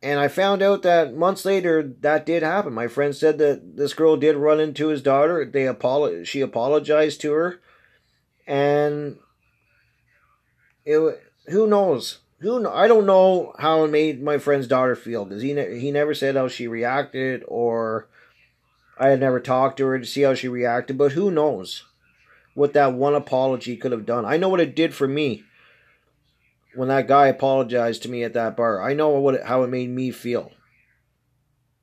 [0.02, 2.74] And I found out that months later that did happen.
[2.74, 5.44] My friend said that this girl did run into his daughter.
[5.46, 7.60] They apolo- she apologized to her.
[8.48, 9.18] And
[10.86, 12.20] it who knows?
[12.40, 15.26] Who I don't know how it made my friend's daughter feel.
[15.26, 18.08] Because he ne- he never said how she reacted or
[18.98, 21.84] I had never talked to her to see how she reacted but who knows
[22.54, 24.26] what that one apology could have done.
[24.26, 25.44] I know what it did for me
[26.76, 29.68] when that guy apologized to me at that bar I know what it, how it
[29.68, 30.52] made me feel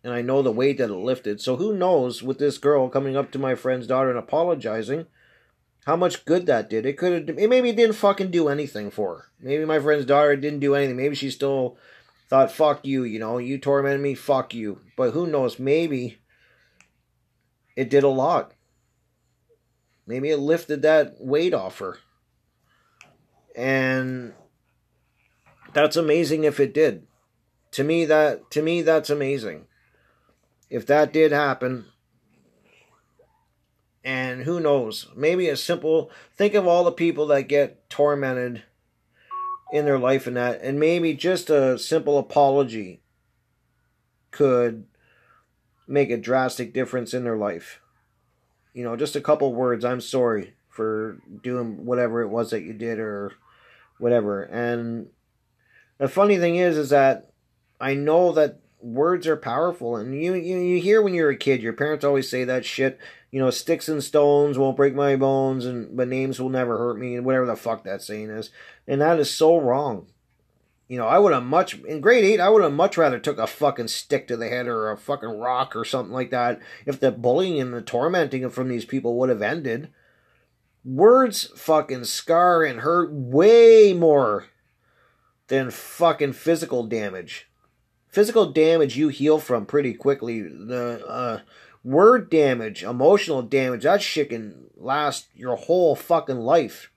[0.05, 3.17] and I know the weight that it lifted so who knows with this girl coming
[3.17, 5.07] up to my friend's daughter and apologizing
[5.87, 6.85] how much good that did.
[6.85, 7.37] It could have.
[7.37, 9.25] Maybe it didn't fucking do anything for her.
[9.41, 10.97] Maybe my friend's daughter didn't do anything.
[10.97, 11.79] Maybe she still
[12.29, 13.39] thought, "Fuck you," you know.
[13.39, 14.15] You tormented me.
[14.15, 14.81] Fuck you.
[14.97, 15.61] But who knows?
[15.61, 16.19] Maybe
[17.77, 18.53] it did a lot.
[20.09, 21.99] Maybe it lifted that weight off her.
[23.55, 24.35] And
[25.77, 27.07] that's amazing if it did.
[27.73, 29.67] To me that to me that's amazing.
[30.71, 31.85] If that did happen,
[34.03, 38.63] and who knows, maybe a simple think of all the people that get tormented
[39.71, 43.03] in their life and that, and maybe just a simple apology
[44.31, 44.87] could
[45.87, 47.81] make a drastic difference in their life.
[48.73, 52.73] You know, just a couple words, I'm sorry for doing whatever it was that you
[52.73, 53.33] did or
[53.99, 54.43] whatever.
[54.43, 55.09] And
[55.99, 57.31] the funny thing is is that
[57.81, 61.63] I know that words are powerful and you, you you hear when you're a kid
[61.63, 65.67] your parents always say that shit you know sticks and stones won't break my bones
[65.67, 68.51] and but names will never hurt me and whatever the fuck that saying is.
[68.87, 70.07] And that is so wrong.
[70.89, 73.39] You know i would have much in grade 8 i would have much rather took
[73.39, 77.01] a fucking stick to the head or a fucking rock or something like that if
[77.01, 79.91] the bullying and the tormenting from these people would have ended.
[80.85, 84.47] Words fucking scar and hurt way more
[85.49, 87.49] than fucking physical damage
[88.17, 90.41] physical damage you heal from pretty quickly.
[90.41, 91.41] The uh,
[91.85, 96.91] Word damage, emotional damage, that shit can last your whole fucking life.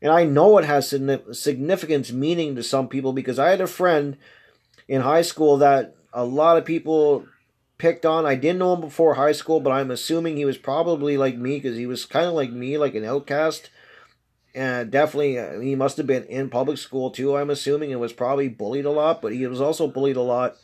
[0.00, 4.16] And I know it has significance meaning to some people because I had a friend
[4.86, 7.26] in high school that a lot of people
[7.76, 8.24] picked on.
[8.24, 11.56] I didn't know him before high school, but I'm assuming he was probably like me
[11.56, 13.68] because he was kind of like me, like an outcast.
[14.56, 18.48] Definitely, uh, he must have been in public school too, I'm assuming, and was probably
[18.48, 20.56] bullied a lot, but he was also bullied a lot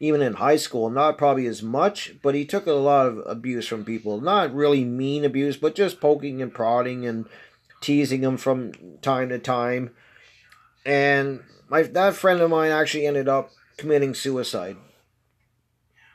[0.00, 0.88] even in high school.
[0.88, 4.20] Not probably as much, but he took a lot of abuse from people.
[4.22, 7.26] Not really mean abuse, but just poking and prodding and
[7.82, 8.72] teasing him from
[9.02, 9.90] time to time.
[10.86, 14.76] And my that friend of mine actually ended up committing suicide.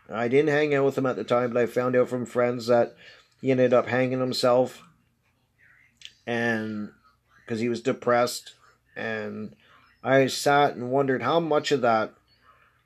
[0.09, 2.65] I didn't hang out with him at the time, but I found out from friends
[2.67, 2.95] that
[3.41, 4.83] he ended up hanging himself
[6.25, 6.91] and
[7.45, 8.53] because he was depressed
[8.95, 9.55] and
[10.03, 12.13] I sat and wondered how much of that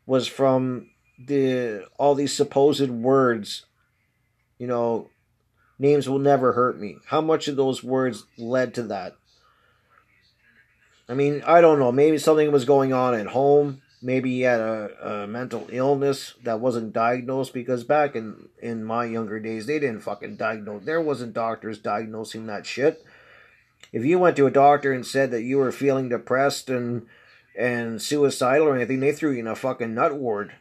[0.06, 3.66] was from the all these supposed words
[4.58, 5.10] you know
[5.80, 6.98] names will never hurt me.
[7.08, 9.16] How much of those words led to that?
[11.08, 11.92] I mean i don't know.
[11.92, 13.82] Maybe something was going on at home.
[14.02, 19.06] Maybe he had a, a mental illness that wasn't diagnosed because back in in my
[19.06, 23.04] younger days they didn't fucking diagnose there wasn't doctors diagnosing that shit
[23.96, 27.08] if you went to a doctor and said that you were feeling depressed and
[27.58, 30.52] and suicidal or anything they threw you in a fucking nut ward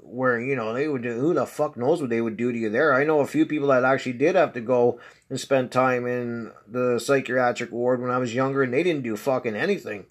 [0.00, 2.58] where you know they would do who the fuck knows what they would do to
[2.58, 4.98] you there i know a few people that actually did have to go
[5.28, 9.16] and spend time in the psychiatric ward when i was younger and they didn't do
[9.16, 10.04] fucking anything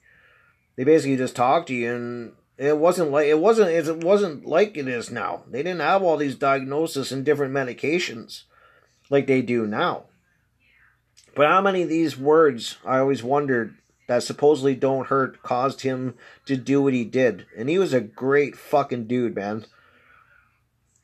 [0.78, 4.76] they basically just talked to you and it wasn't like it wasn't it wasn't like
[4.76, 5.44] it is now.
[5.50, 8.44] They didn't have all these diagnoses and different medications
[9.10, 10.09] like they do now.
[11.40, 13.78] But how many of these words I always wondered
[14.10, 17.46] that supposedly don't hurt caused him to do what he did.
[17.58, 19.66] And he was a great fucking dude, man.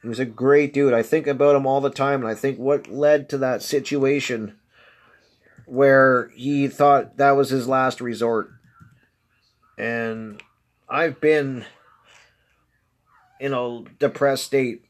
[0.02, 0.94] He was a great dude.
[0.94, 4.58] I think about him all the time and I think what led to that situation
[5.68, 8.52] where he thought that was his last resort.
[9.78, 10.44] And
[10.90, 11.64] I've been
[13.40, 14.85] in a depressed state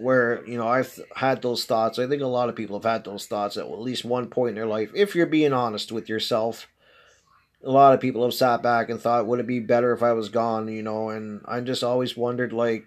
[0.00, 1.98] where you know I've had those thoughts.
[1.98, 4.54] I think a lot of people have had those thoughts at least one point in
[4.56, 4.90] their life.
[4.94, 6.68] If you're being honest with yourself,
[7.64, 10.12] a lot of people have sat back and thought, "Would it be better if I
[10.12, 12.84] was gone?" You know, and I just always wondered, like,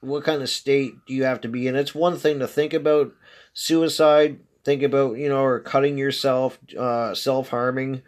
[0.00, 1.76] what kind of state do you have to be in?
[1.76, 3.12] It's one thing to think about
[3.52, 8.02] suicide, think about you know, or cutting yourself, uh, self harming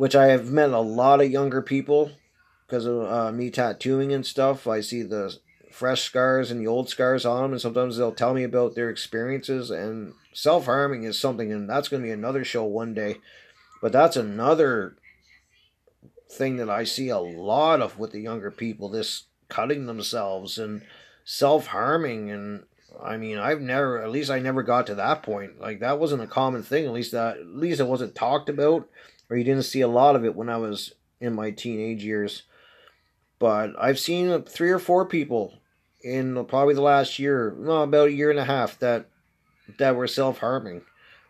[0.00, 2.12] which I have met a lot of younger people
[2.66, 4.66] because of uh, me tattooing and stuff.
[4.66, 5.36] I see the
[5.70, 8.90] fresh scars and the old scars on them, and sometimes they'll tell me about their
[8.90, 9.70] experiences.
[9.70, 13.16] And self harming is something, and that's going to be another show one day.
[13.80, 14.96] But that's another
[16.30, 20.82] thing that I see a lot of with the younger people this cutting themselves and
[21.24, 22.64] self harming and
[23.02, 25.60] I mean, I've never, at least I never got to that point.
[25.60, 26.84] Like that wasn't a common thing.
[26.84, 28.88] At least that, at least it wasn't talked about
[29.30, 32.42] or you didn't see a lot of it when I was in my teenage years.
[33.38, 35.54] But I've seen three or four people
[36.02, 39.06] in probably the last year, no, about a year and a half that
[39.78, 40.82] that were self harming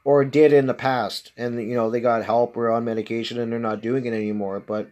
[0.05, 3.53] or did in the past, and you know they got help or on medication and
[3.53, 4.61] they're not doing it anymore.
[4.61, 4.91] But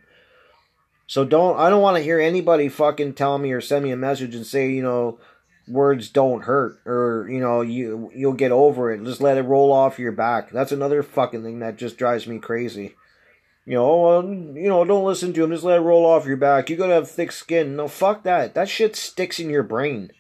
[1.07, 3.97] so don't I don't want to hear anybody fucking tell me or send me a
[3.97, 5.19] message and say you know
[5.67, 9.05] words don't hurt or you know you you'll get over it.
[9.05, 10.51] Just let it roll off your back.
[10.51, 12.95] That's another fucking thing that just drives me crazy
[13.68, 15.50] you know well, you know don't listen to him.
[15.50, 16.70] Just let it roll off your back.
[16.70, 17.76] You gotta have thick skin.
[17.76, 18.54] No fuck that.
[18.54, 20.11] That shit sticks in your brain.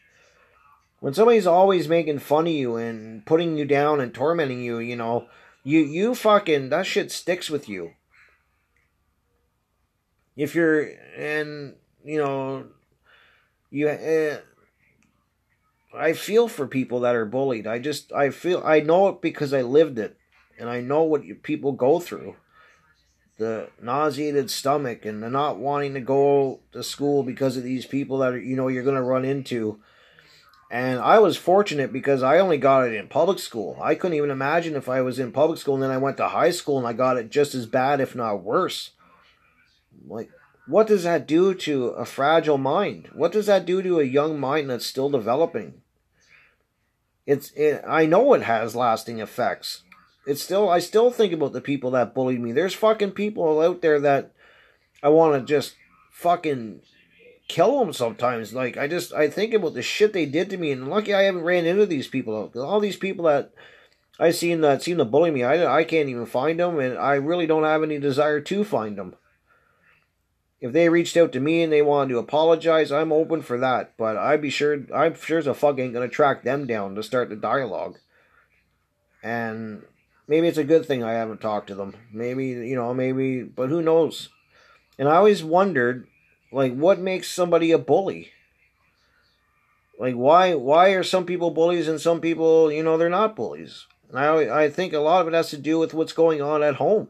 [1.00, 4.96] When somebody's always making fun of you and putting you down and tormenting you you
[4.96, 5.28] know
[5.64, 7.92] you you fucking that shit sticks with you.
[10.36, 10.82] If you're
[11.16, 12.66] and you know
[13.70, 14.40] you uh,
[15.96, 17.66] I feel for people that are bullied.
[17.66, 20.18] I just I feel I know it because I lived it,
[20.58, 22.36] and I know what people go through.
[23.38, 28.18] The nauseated stomach and the not wanting to go to school because of these people
[28.18, 29.80] that are, you know you're going to run into.
[30.70, 33.78] And I was fortunate because I only got it in public school.
[33.80, 36.28] I couldn't even imagine if I was in public school and then I went to
[36.28, 38.90] high school and I got it just as bad, if not worse.
[40.06, 40.30] Like,
[40.66, 43.08] what does that do to a fragile mind?
[43.14, 45.80] What does that do to a young mind that's still developing?
[47.24, 49.82] It's it, I know it has lasting effects.
[50.28, 52.52] It's still I still think about the people that bullied me.
[52.52, 54.32] There's fucking people out there that
[55.02, 55.74] I want to just
[56.12, 56.82] fucking
[57.48, 58.52] kill them sometimes.
[58.52, 61.22] Like I just I think about the shit they did to me, and lucky I
[61.22, 62.52] haven't ran into these people.
[62.56, 63.52] All these people that
[64.20, 67.14] I seen that seem to bully me, I I can't even find them, and I
[67.14, 69.14] really don't have any desire to find them.
[70.60, 73.96] if they reached out to me and they wanted to apologize, I'm open for that.
[73.96, 77.02] But I'd be sure, I'm sure as a fuck ain't gonna track them down to
[77.02, 77.98] start the dialogue.
[79.22, 79.82] And
[80.28, 81.94] maybe it's a good thing I haven't talked to them.
[82.12, 84.28] Maybe, you know, maybe, but who knows?
[84.98, 86.06] And I always wondered,
[86.52, 88.30] like, what makes somebody a bully?
[89.98, 93.86] Like, why, why are some people bullies and some people, you know, they're not bullies?
[94.08, 96.62] And I, I think a lot of it has to do with what's going on
[96.62, 97.08] at home.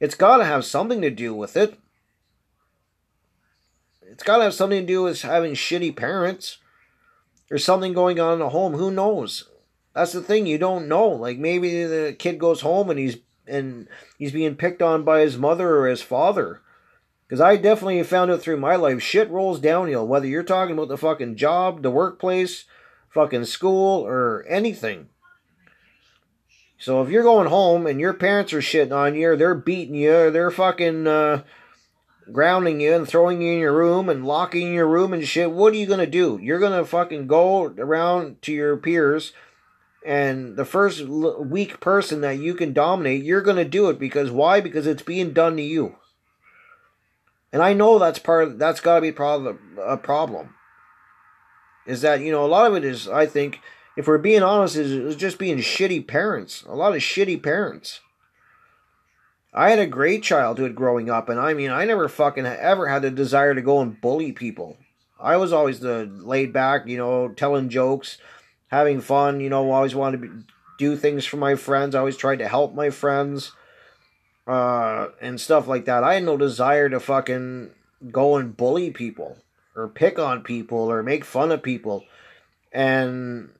[0.00, 1.78] It's got to have something to do with it.
[4.02, 6.58] It's got to have something to do with having shitty parents.
[7.48, 8.74] There's something going on in the home.
[8.74, 9.48] Who knows?
[9.94, 10.46] That's the thing.
[10.46, 11.08] You don't know.
[11.08, 13.88] Like maybe the kid goes home and he's and
[14.18, 16.60] he's being picked on by his mother or his father.
[17.26, 19.02] Because I definitely found it through my life.
[19.02, 20.06] Shit rolls downhill.
[20.06, 22.64] Whether you're talking about the fucking job, the workplace,
[23.08, 25.08] fucking school, or anything.
[26.78, 29.94] So if you're going home and your parents are shitting on you, or they're beating
[29.94, 31.42] you, or they're fucking uh,
[32.32, 35.72] grounding you and throwing you in your room and locking your room and shit, what
[35.72, 36.38] are you gonna do?
[36.42, 39.32] You're gonna fucking go around to your peers,
[40.04, 44.60] and the first weak person that you can dominate, you're gonna do it because why?
[44.60, 45.96] Because it's being done to you.
[47.52, 48.44] And I know that's part.
[48.44, 49.08] Of, that's got to be.
[49.82, 50.54] A problem
[51.86, 53.60] is that you know a lot of it is I think
[53.96, 56.62] if we're being honest, is just being shitty parents.
[56.62, 58.00] A lot of shitty parents.
[59.52, 63.02] I had a great childhood growing up, and I mean, I never fucking ever had
[63.02, 64.78] the desire to go and bully people.
[65.18, 68.16] I was always the laid back, you know, telling jokes,
[68.70, 70.44] having fun, you know, always wanted to
[70.78, 71.94] do things for my friends.
[71.94, 73.52] I always tried to help my friends,
[74.46, 76.02] uh, and stuff like that.
[76.02, 77.70] I had no desire to fucking
[78.10, 79.36] go and bully people,
[79.76, 82.04] or pick on people, or make fun of people.
[82.72, 83.50] And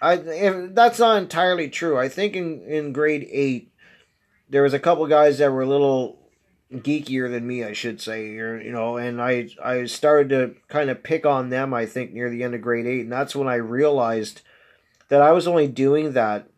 [0.00, 1.98] I if that's not entirely true.
[1.98, 3.72] I think in in grade eight
[4.48, 6.17] there was a couple guys that were a little
[6.72, 10.90] geekier than me, I should say, or you know, and I I started to kind
[10.90, 11.72] of pick on them.
[11.72, 14.42] I think near the end of grade eight, and that's when I realized
[15.08, 16.48] that I was only doing that,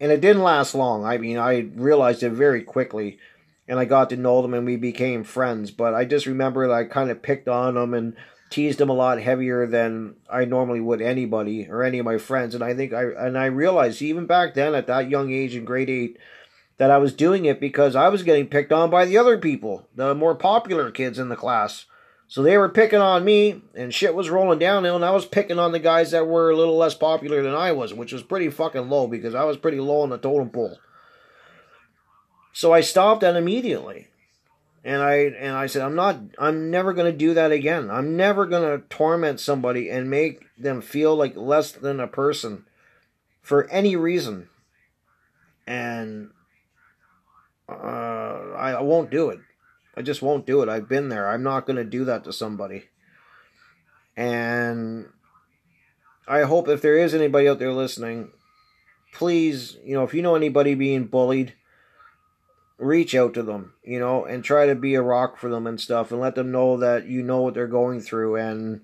[0.00, 1.04] and it didn't last long.
[1.04, 3.18] I mean, I realized it very quickly,
[3.66, 5.70] and I got to know them, and we became friends.
[5.70, 8.14] But I just remember that I kind of picked on them and
[8.50, 12.54] teased them a lot heavier than I normally would anybody or any of my friends.
[12.54, 15.64] And I think I and I realized even back then at that young age in
[15.64, 16.18] grade eight
[16.76, 19.88] that I was doing it because I was getting picked on by the other people,
[19.94, 21.86] the more popular kids in the class.
[22.26, 25.58] So they were picking on me, and shit was rolling downhill, and I was picking
[25.58, 28.48] on the guys that were a little less popular than I was, which was pretty
[28.48, 30.78] fucking low because I was pretty low on the totem pole.
[32.52, 34.08] So I stopped that immediately
[34.84, 37.90] and I and I said I'm not I'm never to do that again.
[37.90, 42.66] I'm never to torment somebody and make them feel like less than a person
[43.40, 44.50] for any reason.
[45.66, 46.30] And
[47.68, 47.72] uh,
[48.56, 49.40] I, won't do it.
[49.96, 50.68] I just won't do it.
[50.68, 51.28] I've been there.
[51.28, 52.84] I'm not going to do that to somebody.
[54.16, 55.08] And
[56.28, 58.30] I hope if there is anybody out there listening,
[59.12, 61.54] please, you know, if you know anybody being bullied,
[62.78, 65.80] reach out to them, you know, and try to be a rock for them and
[65.80, 68.82] stuff and let them know that you know what they're going through and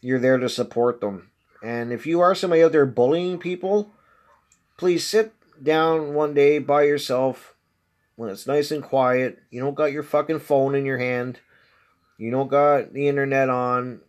[0.00, 1.30] you're there to support them.
[1.62, 3.90] And if you are somebody out there bullying people,
[4.76, 7.55] please sit down one day by yourself
[8.16, 9.38] when it's nice and quiet.
[9.50, 11.38] You don't got your fucking phone in your hand.
[12.18, 14.00] You don't got the internet on.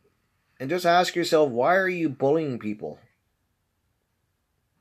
[0.60, 3.00] And just ask yourself, why are you bullying people?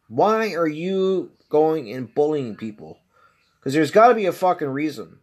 [0.09, 3.01] Why are you going and bullying people?
[3.59, 5.19] Because there's got to be a fucking reason.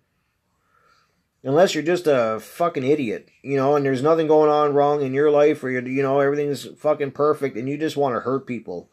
[1.46, 5.14] Unless you're just a fucking idiot, you know, and there's nothing going on wrong in
[5.14, 8.48] your life, or you you know everything's fucking perfect, and you just want to hurt
[8.48, 8.90] people,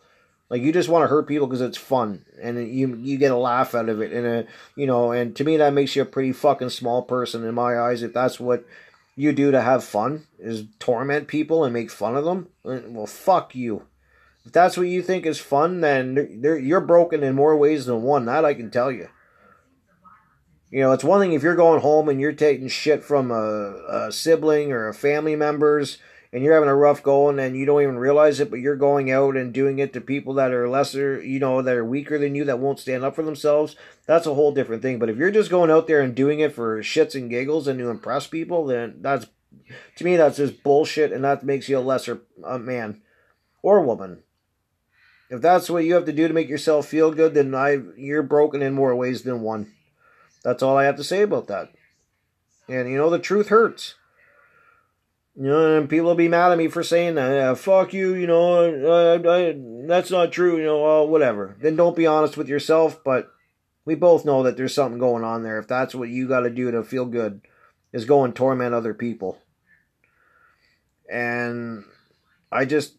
[0.50, 3.36] like you just want to hurt people because it's fun, and you you get a
[3.36, 6.06] laugh out of it, and a, you know, and to me that makes you a
[6.06, 8.02] pretty fucking small person in my eyes.
[8.02, 8.66] If that's what
[9.14, 13.06] you do to have fun is torment people and make fun of them, uh, well,
[13.06, 13.86] fuck you.
[14.44, 18.24] If that's what you think is fun, then you're broken in more ways than one.
[18.24, 19.08] That I can tell you.
[20.70, 24.06] You know, it's one thing if you're going home and you're taking shit from a,
[24.06, 25.98] a sibling or a family members
[26.32, 29.10] and you're having a rough going and you don't even realize it, but you're going
[29.10, 32.34] out and doing it to people that are lesser, you know, that are weaker than
[32.34, 33.74] you, that won't stand up for themselves,
[34.06, 34.98] that's a whole different thing.
[34.98, 37.78] But if you're just going out there and doing it for shits and giggles and
[37.80, 39.26] to impress people, then that's,
[39.96, 43.02] to me, that's just bullshit and that makes you a lesser uh, man
[43.62, 44.22] or woman.
[45.30, 48.22] If that's what you have to do to make yourself feel good, then I, you're
[48.22, 49.72] broken in more ways than one.
[50.44, 51.72] That's all I have to say about that.
[52.68, 53.96] And you know, the truth hurts.
[55.40, 57.30] You know, and people will be mad at me for saying that.
[57.30, 59.54] Yeah, fuck you, you know, I, I,
[59.86, 61.56] that's not true, you know, uh, whatever.
[61.58, 63.30] Then don't be honest with yourself, but
[63.86, 65.58] we both know that there's something going on there.
[65.58, 67.40] If that's what you got to do to feel good,
[67.90, 69.38] is go and torment other people.
[71.10, 71.84] And
[72.52, 72.98] I just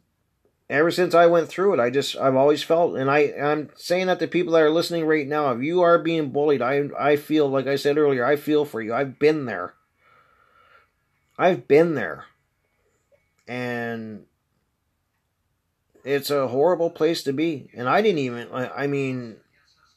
[0.67, 4.07] ever since I went through it, I just I've always felt and I I'm saying
[4.07, 7.17] that to people that are listening right now, if you are being bullied, I I
[7.17, 8.95] feel like I said earlier, I feel for you.
[8.95, 9.75] I've been there.
[11.37, 12.25] I've been there.
[13.51, 14.25] And
[16.05, 17.69] it's a horrible place to be.
[17.75, 19.37] And I didn't even I mean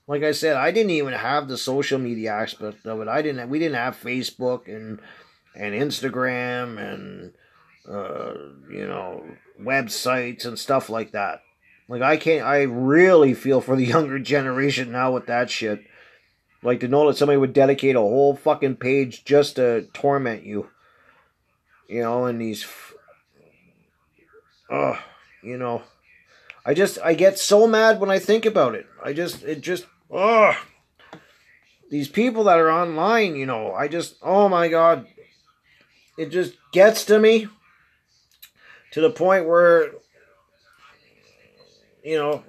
[0.07, 3.09] like I said, I didn't even have the social media aspect of it.
[3.09, 3.49] I didn't.
[3.49, 5.01] We didn't have Facebook and
[5.57, 7.33] and Instagram and
[7.89, 8.35] uh,
[8.71, 9.25] you know
[9.61, 11.41] websites and stuff like that.
[11.89, 12.47] Like I can't.
[12.47, 15.85] I really feel for the younger generation now with that shit.
[16.63, 20.69] Like to know that somebody would dedicate a whole fucking page just to torment you.
[21.89, 22.67] You know, and these.
[25.43, 25.83] You know.
[26.67, 28.87] I just I get so mad when I think about it.
[29.03, 30.55] I just it just ugh.
[31.91, 35.07] These people that are online, you know, I just oh my god.
[36.17, 37.49] It just gets to me
[38.93, 39.91] to the point where
[42.05, 42.45] you know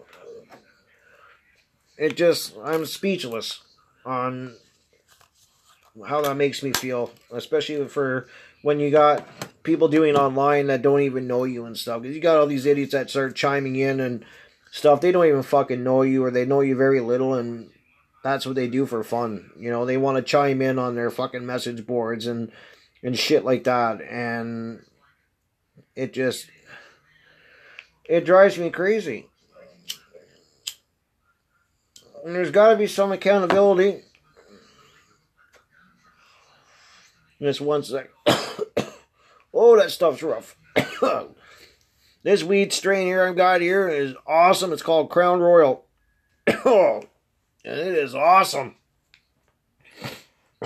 [1.97, 3.61] it just I'm speechless
[4.05, 4.55] on
[6.07, 8.27] how that makes me feel, especially for
[8.61, 9.27] when you got
[9.65, 12.01] people doing online that don't even know you and stuff.
[12.01, 14.23] Because you got all these idiots that start chiming in and
[14.71, 15.01] stuff.
[15.01, 17.69] They don't even fucking know you, or they know you very little, and
[18.23, 19.51] that's what they do for fun.
[19.57, 22.51] You know, they want to chime in on their fucking message boards and
[23.03, 24.83] and shit like that, and
[25.95, 26.49] it just
[28.05, 29.27] it drives me crazy.
[32.23, 34.01] And there's got to be some accountability.
[37.39, 38.09] Just one sec.
[39.57, 40.57] Oh, that stuff's rough.
[42.23, 44.73] this weed strain here I've got here is awesome.
[44.73, 45.85] It's called Crown Royal.
[46.65, 47.01] oh,
[47.65, 48.75] and it is awesome.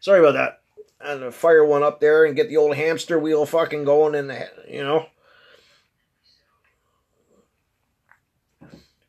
[0.00, 0.62] Sorry about that.
[1.00, 4.16] I had to fire one up there and get the old hamster wheel fucking going
[4.16, 5.06] in the, you know.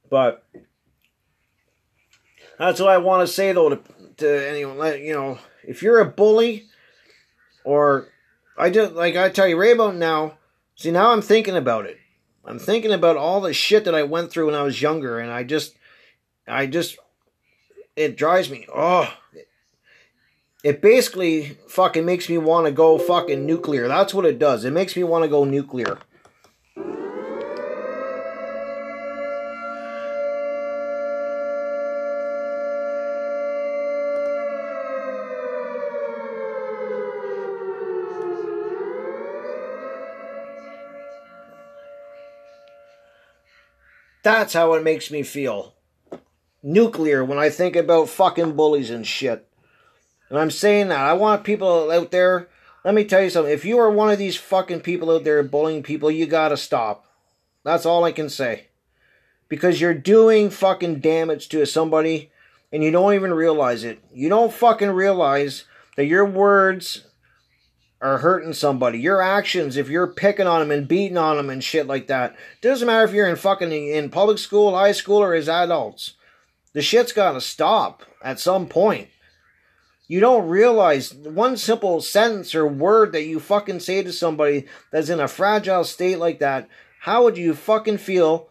[0.08, 0.46] But
[2.60, 3.80] that's what I want to say though to,
[4.18, 5.02] to anyone.
[5.02, 6.68] You know, if you're a bully
[7.64, 8.10] or
[8.58, 10.38] I just like I tell you about now.
[10.76, 11.98] See, now I'm thinking about it.
[12.46, 15.32] I'm thinking about all the shit that I went through when I was younger, and
[15.32, 15.76] I just,
[16.48, 16.98] I just,
[17.96, 18.68] it drives me.
[18.74, 19.12] Oh,
[20.64, 23.88] it basically fucking makes me want to go fucking nuclear.
[23.88, 24.64] That's what it does.
[24.64, 25.98] It makes me want to go nuclear.
[44.26, 45.76] That's how it makes me feel.
[46.64, 49.48] Nuclear when I think about fucking bullies and shit.
[50.30, 51.00] And I'm saying that.
[51.00, 52.50] I want people out there.
[52.84, 53.54] Let me tell you something.
[53.54, 57.06] If you are one of these fucking people out there bullying people, you gotta stop.
[57.64, 58.70] That's all I can say.
[59.48, 62.32] Because you're doing fucking damage to somebody
[62.72, 64.00] and you don't even realize it.
[64.12, 65.66] You don't fucking realize
[65.98, 67.06] that your words
[68.02, 69.00] are hurting somebody.
[69.00, 72.36] Your actions, if you're picking on them and beating on them and shit like that,
[72.62, 76.14] doesn't matter if you're in fucking in public school, high school, or as adults.
[76.74, 79.10] The shit's gotta stop at some point.
[80.08, 85.10] You don't realize one simple sentence or word that you fucking say to somebody that's
[85.10, 86.68] in a fragile state like that.
[87.00, 88.50] How would you fucking feel?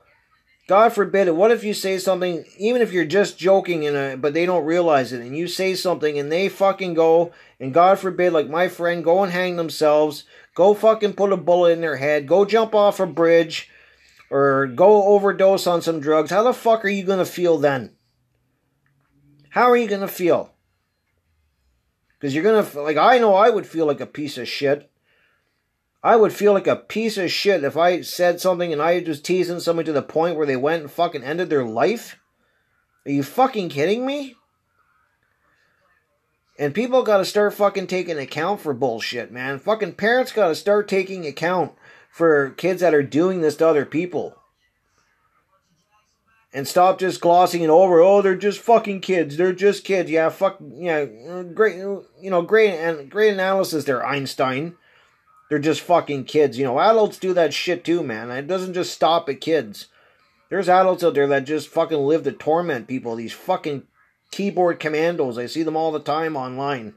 [0.67, 1.37] God forbid it.
[1.37, 4.65] What if you say something, even if you're just joking, in a, but they don't
[4.65, 8.69] realize it, and you say something and they fucking go and God forbid, like my
[8.69, 12.75] friend, go and hang themselves, go fucking put a bullet in their head, go jump
[12.75, 13.71] off a bridge,
[14.31, 17.95] or go overdose on some drugs, how the fuck are you gonna feel then?
[19.51, 20.55] How are you gonna feel?
[22.19, 24.91] Because you're gonna, like, I know I would feel like a piece of shit.
[26.05, 29.23] I would feel like a piece of shit if I said something and I was
[29.23, 32.21] teasing somebody to the point where they went and fucking ended their life.
[33.07, 34.37] Are you fucking kidding me?
[36.59, 39.59] And people got to start fucking taking account for bullshit, man.
[39.59, 41.73] Fucking parents got to start taking account
[42.11, 44.37] for kids that are doing this to other people.
[46.53, 48.01] And stop just glossing it over.
[48.01, 49.39] Oh, they're just fucking kids.
[49.39, 50.11] They're just kids.
[50.11, 50.59] Yeah, fuck.
[50.61, 51.77] Yeah, great.
[51.77, 54.77] You know, great and great analysis there, Einstein.
[55.49, 56.59] They're just fucking kids.
[56.59, 58.31] You know, adults do that shit too, man.
[58.31, 59.89] It doesn't just stop at kids.
[60.49, 63.17] There's adults out there that just fucking live to torment people.
[63.17, 63.85] These fucking
[64.31, 65.39] keyboard commandos.
[65.39, 66.95] I see them all the time online.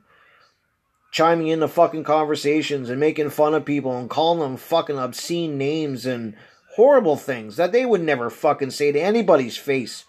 [1.11, 5.57] Chiming in the fucking conversations and making fun of people and calling them fucking obscene
[5.57, 6.35] names and
[6.75, 10.05] horrible things that they would never fucking say to anybody's face.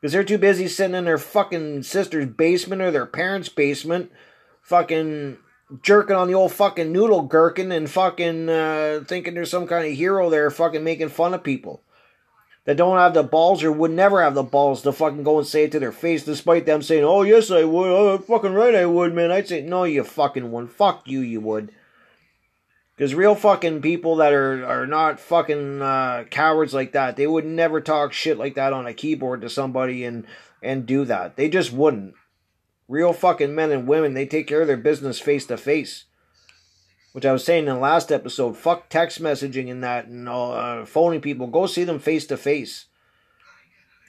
[0.00, 4.10] Because they're too busy sitting in their fucking sister's basement or their parents' basement
[4.60, 5.38] fucking
[5.80, 9.92] jerking on the old fucking noodle gherkin and fucking uh, thinking there's some kind of
[9.92, 11.82] hero there fucking making fun of people
[12.64, 15.46] that don't have the balls or would never have the balls to fucking go and
[15.46, 17.88] say it to their face despite them saying, oh, yes, I would.
[17.88, 19.32] Oh, fucking right, I would, man.
[19.32, 20.72] I'd say, no, you fucking wouldn't.
[20.72, 21.72] Fuck you, you would.
[22.96, 27.44] Because real fucking people that are, are not fucking uh, cowards like that, they would
[27.44, 30.24] never talk shit like that on a keyboard to somebody and,
[30.62, 31.36] and do that.
[31.36, 32.14] They just wouldn't.
[32.92, 36.04] Real fucking men and women, they take care of their business face to face.
[37.12, 40.84] Which I was saying in the last episode, fuck text messaging and that and uh,
[40.84, 41.46] phoning people.
[41.46, 42.84] Go see them face to face.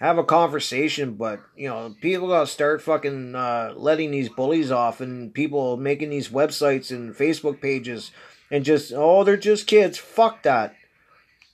[0.02, 5.00] Have a conversation, but you know, people gotta start fucking uh, letting these bullies off
[5.00, 8.12] and people making these websites and Facebook pages
[8.52, 9.98] and just oh they're just kids.
[9.98, 10.76] Fuck that.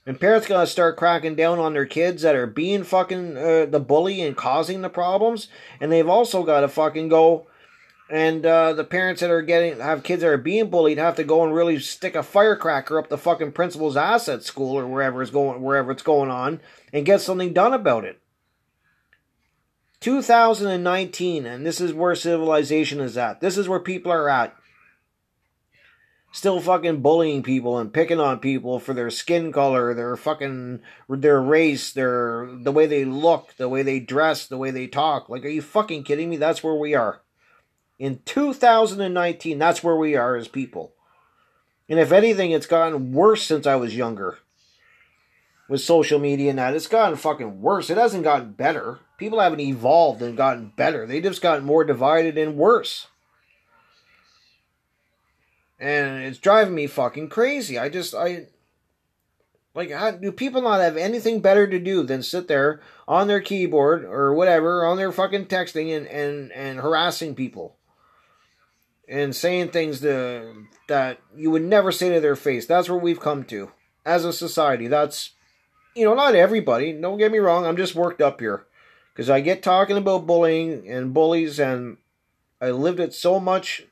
[0.06, 3.80] And parents gotta start cracking down on their kids that are being fucking uh, the
[3.80, 5.48] bully and causing the problems,
[5.80, 7.46] and they've also got to fucking go.
[8.08, 11.24] And uh, the parents that are getting have kids that are being bullied have to
[11.24, 15.22] go and really stick a firecracker up the fucking principal's ass at school or wherever
[15.22, 16.60] it's going, wherever it's going on,
[16.92, 18.20] and get something done about it.
[20.00, 23.40] 2019, and this is where civilization is at.
[23.40, 24.56] This is where people are at
[26.32, 31.40] still fucking bullying people and picking on people for their skin color, their fucking their
[31.40, 35.28] race, their the way they look, the way they dress, the way they talk.
[35.28, 36.36] Like, are you fucking kidding me?
[36.36, 37.22] That's where we are.
[37.98, 40.94] In 2019, that's where we are as people.
[41.88, 44.38] And if anything, it's gotten worse since I was younger.
[45.68, 47.90] With social media and that, it's gotten fucking worse.
[47.90, 49.00] It hasn't gotten better.
[49.18, 51.06] People haven't evolved and gotten better.
[51.06, 53.08] They just gotten more divided and worse
[55.80, 57.78] and it's driving me fucking crazy.
[57.78, 58.46] I just I
[59.74, 63.40] like how, do people not have anything better to do than sit there on their
[63.40, 67.76] keyboard or whatever on their fucking texting and and and harassing people
[69.08, 72.66] and saying things to, that you would never say to their face.
[72.66, 73.72] That's where we've come to
[74.04, 74.86] as a society.
[74.86, 75.30] That's
[75.96, 76.92] you know not everybody.
[76.92, 77.64] Don't get me wrong.
[77.64, 78.66] I'm just worked up here
[79.14, 81.96] because I get talking about bullying and bullies and
[82.60, 83.84] I lived it so much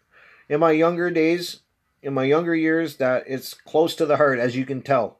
[0.50, 1.60] in my younger days
[2.02, 5.18] in my younger years that it's close to the heart, as you can tell.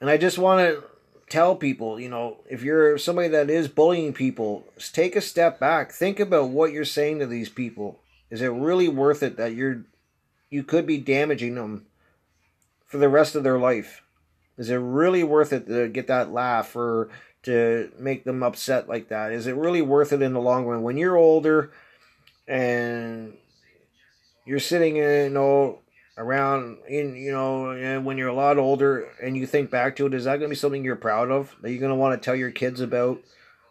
[0.00, 0.84] And I just want to
[1.28, 5.92] tell people, you know, if you're somebody that is bullying people, take a step back.
[5.92, 8.00] Think about what you're saying to these people.
[8.30, 9.84] Is it really worth it that you're
[10.50, 11.86] you could be damaging them
[12.84, 14.02] for the rest of their life?
[14.58, 17.08] Is it really worth it to get that laugh or
[17.44, 19.32] to make them upset like that?
[19.32, 20.82] Is it really worth it in the long run?
[20.82, 21.70] When you're older
[22.48, 23.34] and
[24.44, 25.80] you're sitting, in, you know,
[26.18, 30.14] around in, you know, when you're a lot older and you think back to it,
[30.14, 31.54] is that going to be something you're proud of?
[31.62, 33.22] That you're going to want to tell your kids about,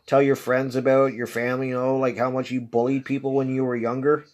[0.06, 3.54] tell your friends about, your family, you know, like how much you bullied people when
[3.54, 4.26] you were younger?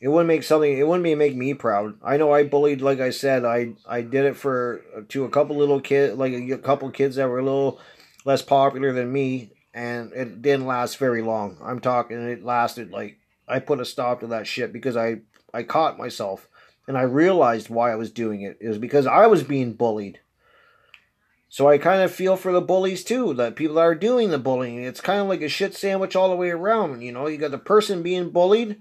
[0.00, 0.78] It wouldn't make something.
[0.78, 1.94] It wouldn't be make me proud.
[2.04, 5.28] I know I bullied, like I said, I I did it for uh, to a
[5.28, 7.80] couple little kids, like a couple kids that were a little
[8.24, 11.58] less popular than me, and it didn't last very long.
[11.60, 13.17] I'm talking, it lasted like
[13.48, 15.20] I put a stop to that shit because I
[15.52, 16.48] I caught myself
[16.86, 18.58] and I realized why I was doing it.
[18.60, 20.20] It was because I was being bullied.
[21.50, 24.38] So I kind of feel for the bullies too, the people that are doing the
[24.38, 24.82] bullying.
[24.82, 27.00] It's kind of like a shit sandwich all the way around.
[27.00, 28.80] You know, you got the person being bullied.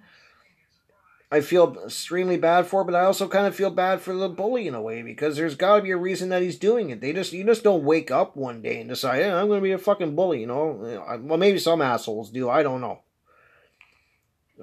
[1.30, 4.68] I feel extremely bad for, but I also kind of feel bad for the bully
[4.68, 7.02] in a way because there's got to be a reason that he's doing it.
[7.02, 9.64] They just you just don't wake up one day and decide, hey, I'm going to
[9.64, 10.42] be a fucking bully.
[10.42, 12.50] You know, well maybe some assholes do.
[12.50, 13.02] I don't know.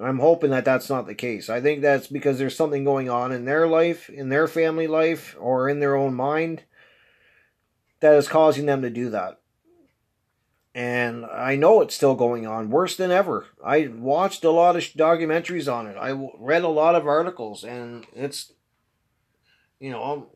[0.01, 1.49] I'm hoping that that's not the case.
[1.49, 5.35] I think that's because there's something going on in their life, in their family life,
[5.39, 6.63] or in their own mind
[8.01, 9.39] that is causing them to do that.
[10.73, 13.45] And I know it's still going on, worse than ever.
[13.63, 15.95] I watched a lot of documentaries on it.
[15.95, 18.51] I read a lot of articles, and it's,
[19.79, 20.27] you know, um,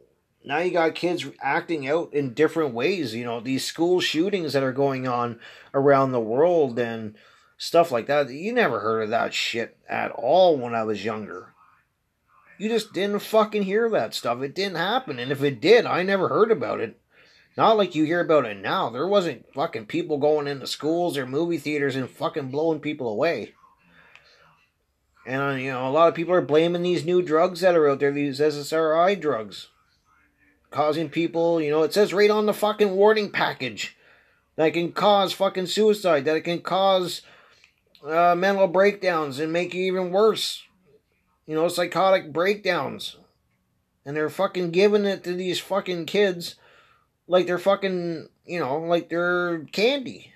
[0.46, 3.14] now you got kids acting out in different ways.
[3.14, 5.42] You know, these school shootings that are going on
[5.74, 7.16] around the world, and
[7.60, 8.32] stuff like that.
[8.32, 11.54] You never heard of that shit at all when I was younger.
[12.58, 14.42] You just didn't fucking hear that stuff.
[14.42, 15.20] It didn't happen.
[15.20, 17.00] And if it did, I never heard about it.
[17.56, 18.90] Not like you hear about it now.
[18.90, 23.54] There wasn't fucking people going into schools or movie theaters and fucking blowing people away.
[25.26, 28.00] And, you know, a lot of people are blaming these new drugs that are out
[28.00, 29.68] there, these SSRI drugs.
[30.72, 33.98] Causing people, you know, it says right on the fucking warning package
[34.56, 37.22] that it can cause fucking suicide, that it can cause
[38.04, 40.64] uh, mental breakdowns and make you even worse.
[41.46, 43.18] You know, psychotic breakdowns.
[44.06, 46.56] And they're fucking giving it to these fucking kids
[47.28, 50.34] like they're fucking, you know, like they're candy.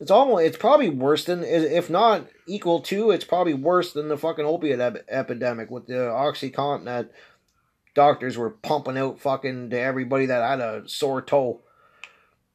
[0.00, 4.18] It's almost it's probably worse than if not equal to it's probably worse than the
[4.18, 7.12] fucking opiate ep- epidemic with the oxycontin that
[7.94, 11.60] doctors were pumping out fucking to everybody that had a sore toe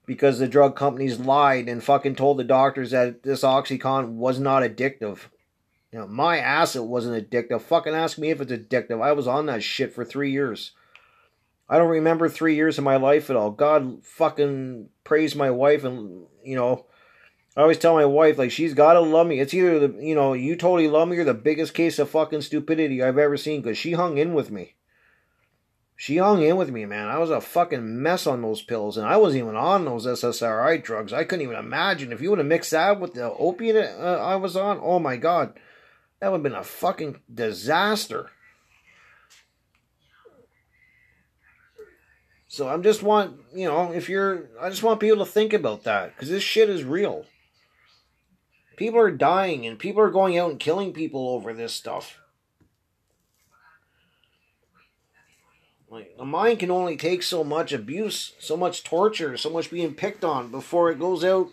[0.07, 4.63] because the drug companies lied and fucking told the doctors that this oxycontin was not
[4.63, 5.19] addictive.
[5.91, 7.61] You know, my it wasn't addictive.
[7.61, 9.03] Fucking ask me if it's addictive.
[9.03, 10.71] I was on that shit for three years.
[11.69, 13.51] I don't remember three years of my life at all.
[13.51, 16.85] God fucking praise my wife and you know
[17.57, 19.41] I always tell my wife like she's gotta love me.
[19.41, 22.41] It's either the you know you totally love me or the biggest case of fucking
[22.41, 24.75] stupidity I've ever seen because she hung in with me.
[25.99, 27.07] She hung in with me, man.
[27.07, 30.83] I was a fucking mess on those pills, and I wasn't even on those SSRI
[30.83, 31.11] drugs.
[31.11, 34.35] I couldn't even imagine if you would have mixed that with the opiate uh, I
[34.35, 34.79] was on.
[34.79, 35.59] Oh my god,
[36.19, 38.29] that would have been a fucking disaster.
[42.47, 45.83] So I'm just want, you know, if you're, I just want people to think about
[45.83, 47.25] that because this shit is real.
[48.77, 52.19] People are dying and people are going out and killing people over this stuff.
[55.89, 59.93] Like the mind can only take so much abuse, so much torture, so much being
[59.93, 61.47] picked on before it goes out.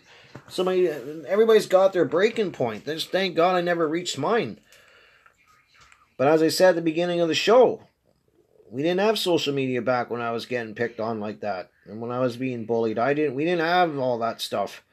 [0.49, 2.85] Somebody, everybody's got their breaking point.
[2.85, 4.59] Just thank God I never reached mine.
[6.17, 7.83] But as I said at the beginning of the show,
[8.69, 12.01] we didn't have social media back when I was getting picked on like that, and
[12.01, 12.99] when I was being bullied.
[12.99, 13.35] I didn't.
[13.35, 14.83] We didn't have all that stuff.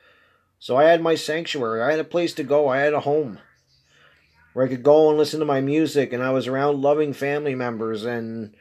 [0.61, 1.83] So I had my sanctuary.
[1.83, 2.69] I had a place to go.
[2.69, 3.41] I had a home
[4.53, 7.57] where I could go and listen to my music, and I was around loving family
[7.57, 8.55] members and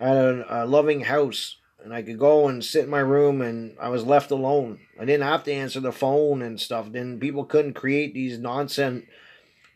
[0.00, 3.40] I had a, a loving house and I could go and sit in my room
[3.42, 4.80] and I was left alone.
[4.98, 6.90] I didn't have to answer the phone and stuff.
[6.90, 9.04] Then people couldn't create these nonsense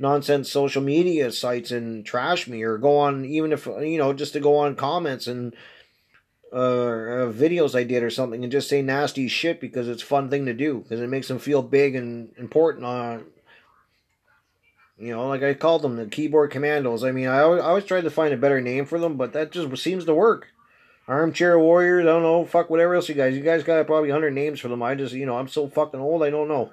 [0.00, 4.32] nonsense social media sites and trash me or go on even if you know just
[4.32, 5.56] to go on comments and
[6.52, 10.30] uh, uh, videos I did or something and just say nasty shit because it's fun
[10.30, 13.24] thing to do because it makes them feel big and important on
[14.98, 17.04] you know, like I called them the keyboard commandos.
[17.04, 19.32] I mean, I always, I always tried to find a better name for them, but
[19.32, 20.48] that just seems to work.
[21.06, 23.36] Armchair warriors, I don't know, fuck whatever else you guys.
[23.36, 24.82] You guys got probably 100 names for them.
[24.82, 26.72] I just, you know, I'm so fucking old, I don't know.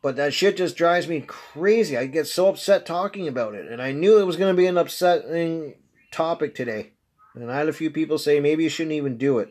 [0.00, 1.96] But that shit just drives me crazy.
[1.96, 3.70] I get so upset talking about it.
[3.70, 5.74] And I knew it was going to be an upsetting
[6.10, 6.92] topic today.
[7.34, 9.50] And I had a few people say maybe you shouldn't even do it.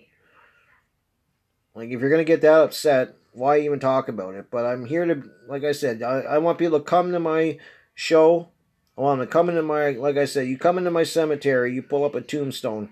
[1.75, 4.47] Like, if you're going to get that upset, why even talk about it?
[4.51, 7.57] But I'm here to, like I said, I, I want people to come to my
[7.93, 8.49] show.
[8.97, 11.73] I want them to come into my, like I said, you come into my cemetery,
[11.73, 12.89] you pull up a tombstone,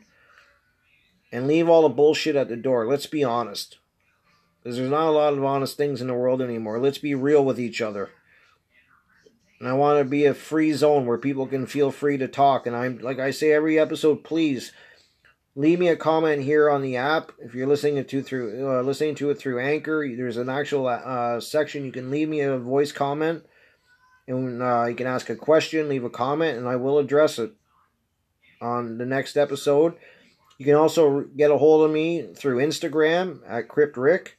[1.32, 2.88] and leave all the bullshit at the door.
[2.88, 3.78] Let's be honest.
[4.64, 6.80] Because there's not a lot of honest things in the world anymore.
[6.80, 8.10] Let's be real with each other.
[9.60, 12.66] And I want to be a free zone where people can feel free to talk.
[12.66, 14.72] And I'm, like I say every episode, please
[15.56, 17.32] leave me a comment here on the app.
[17.40, 21.40] If you're listening to through uh, listening to it through anchor there's an actual uh,
[21.40, 21.86] section.
[21.86, 23.46] You can leave me a voice comment
[24.28, 27.54] and uh, you can ask a question leave a comment and i will address it
[28.62, 29.96] on the next episode.
[30.58, 34.30] You can also get a hold of me through instagram at cryptrick.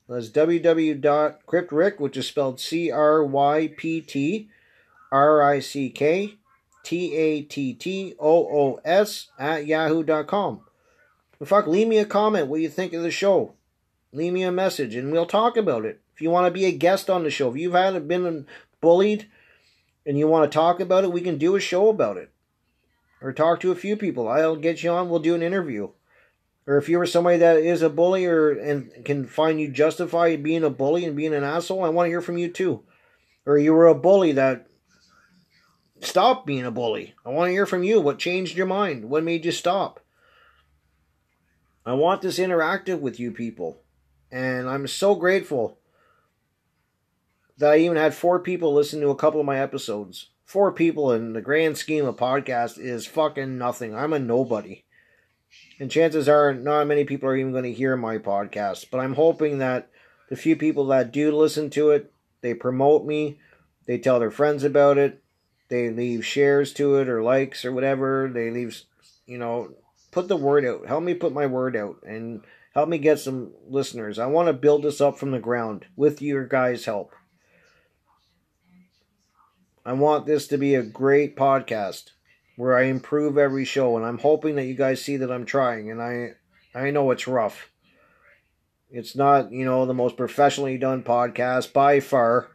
[0.08, 4.48] That's www.cryptrick, which is spelled C R Y P T
[5.12, 6.36] R I C K
[6.82, 10.62] T A T T O O S at yahoo.com.
[11.38, 13.52] But fuck, leave me a comment what you think of the show.
[14.12, 16.00] Leave me a message and we'll talk about it.
[16.14, 18.46] If you want to be a guest on the show, if you've had been
[18.80, 19.28] bullied
[20.06, 22.30] and you want to talk about it, we can do a show about it.
[23.20, 24.26] Or talk to a few people.
[24.26, 25.90] I'll get you on, we'll do an interview
[26.68, 30.36] or if you were somebody that is a bully or and can find you justify
[30.36, 32.82] being a bully and being an asshole, I want to hear from you too.
[33.46, 34.66] Or you were a bully that
[36.02, 37.14] stopped being a bully.
[37.24, 38.02] I want to hear from you.
[38.02, 39.06] What changed your mind?
[39.06, 40.00] What made you stop?
[41.86, 43.80] I want this interactive with you people.
[44.30, 45.78] And I'm so grateful
[47.56, 50.28] that I even had four people listen to a couple of my episodes.
[50.44, 53.94] Four people in the grand scheme of podcast is fucking nothing.
[53.94, 54.84] I'm a nobody.
[55.80, 58.86] And chances are not many people are even going to hear my podcast.
[58.90, 59.90] But I'm hoping that
[60.28, 63.38] the few people that do listen to it, they promote me,
[63.86, 65.22] they tell their friends about it,
[65.68, 68.30] they leave shares to it or likes or whatever.
[68.32, 68.82] They leave,
[69.26, 69.74] you know,
[70.10, 70.86] put the word out.
[70.86, 72.42] Help me put my word out and
[72.74, 74.18] help me get some listeners.
[74.18, 77.12] I want to build this up from the ground with your guys' help.
[79.84, 82.10] I want this to be a great podcast
[82.58, 85.92] where I improve every show, and I'm hoping that you guys see that I'm trying.
[85.92, 86.32] And I,
[86.74, 87.70] I know it's rough.
[88.90, 92.48] It's not, you know, the most professionally done podcast by far.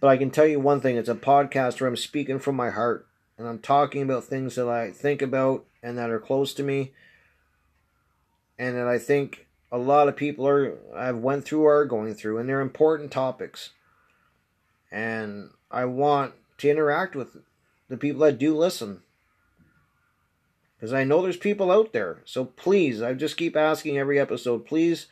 [0.00, 2.70] But I can tell you one thing it's a podcast where I'm speaking from my
[2.70, 6.62] heart and I'm talking about things that I think about and that are close to
[6.62, 6.94] me
[8.58, 12.14] and that I think a lot of people are I've went through or are going
[12.14, 13.70] through and they're important topics.
[14.90, 17.36] And I want to interact with
[17.88, 19.02] the people that do listen.
[20.76, 22.18] Because I know there's people out there.
[22.24, 25.06] So please, I just keep asking every episode, please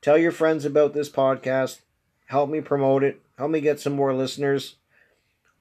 [0.00, 1.80] tell your friends about this podcast.
[2.26, 3.20] Help me promote it.
[3.38, 4.76] Help me get some more listeners.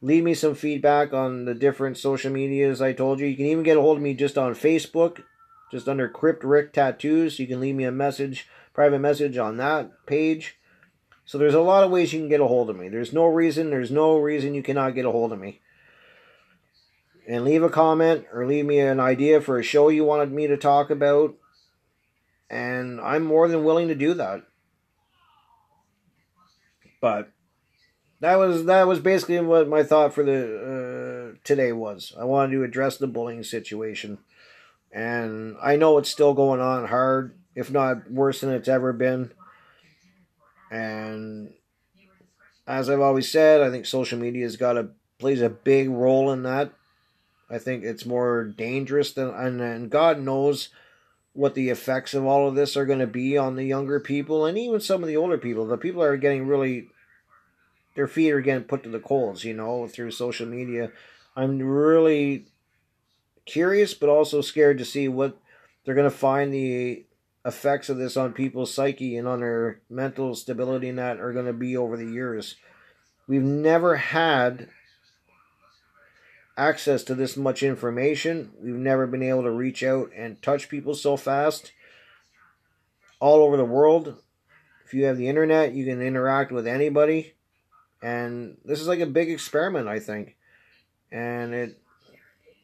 [0.01, 3.27] Leave me some feedback on the different social medias I told you.
[3.27, 5.23] You can even get a hold of me just on Facebook,
[5.71, 7.39] just under Crypt Rick Tattoos.
[7.39, 10.57] You can leave me a message, private message on that page.
[11.25, 12.87] So there's a lot of ways you can get a hold of me.
[12.89, 15.61] There's no reason, there's no reason you cannot get a hold of me.
[17.27, 20.47] And leave a comment or leave me an idea for a show you wanted me
[20.47, 21.35] to talk about.
[22.49, 24.43] And I'm more than willing to do that.
[27.01, 27.31] But
[28.19, 32.13] that was that was basically what my thought for the uh, today was.
[32.19, 34.19] I wanted to address the bullying situation,
[34.91, 39.31] and I know it's still going on hard, if not worse than it's ever been.
[40.71, 41.53] And
[42.65, 46.31] as I've always said, I think social media has got a plays a big role
[46.31, 46.71] in that.
[47.49, 50.69] I think it's more dangerous than and, and God knows
[51.33, 54.45] what the effects of all of this are going to be on the younger people
[54.45, 55.67] and even some of the older people.
[55.67, 56.87] The people are getting really
[57.95, 60.91] their feet are getting put to the coals, you know, through social media.
[61.35, 62.45] I'm really
[63.45, 65.37] curious but also scared to see what
[65.83, 67.05] they're going to find the
[67.45, 71.45] effects of this on people's psyche and on their mental stability and that are going
[71.45, 72.55] to be over the years.
[73.27, 74.69] We've never had
[76.57, 78.51] access to this much information.
[78.61, 81.71] We've never been able to reach out and touch people so fast
[83.19, 84.21] all over the world.
[84.85, 87.33] If you have the internet, you can interact with anybody.
[88.01, 90.35] And this is like a big experiment, I think.
[91.11, 91.81] And it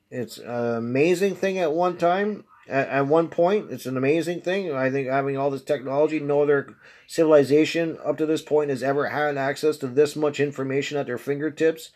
[0.09, 3.71] it's an amazing thing at one time at, at one point.
[3.71, 4.73] It's an amazing thing.
[4.73, 6.75] I think having all this technology, no other
[7.07, 11.17] civilization up to this point has ever had access to this much information at their
[11.17, 11.91] fingertips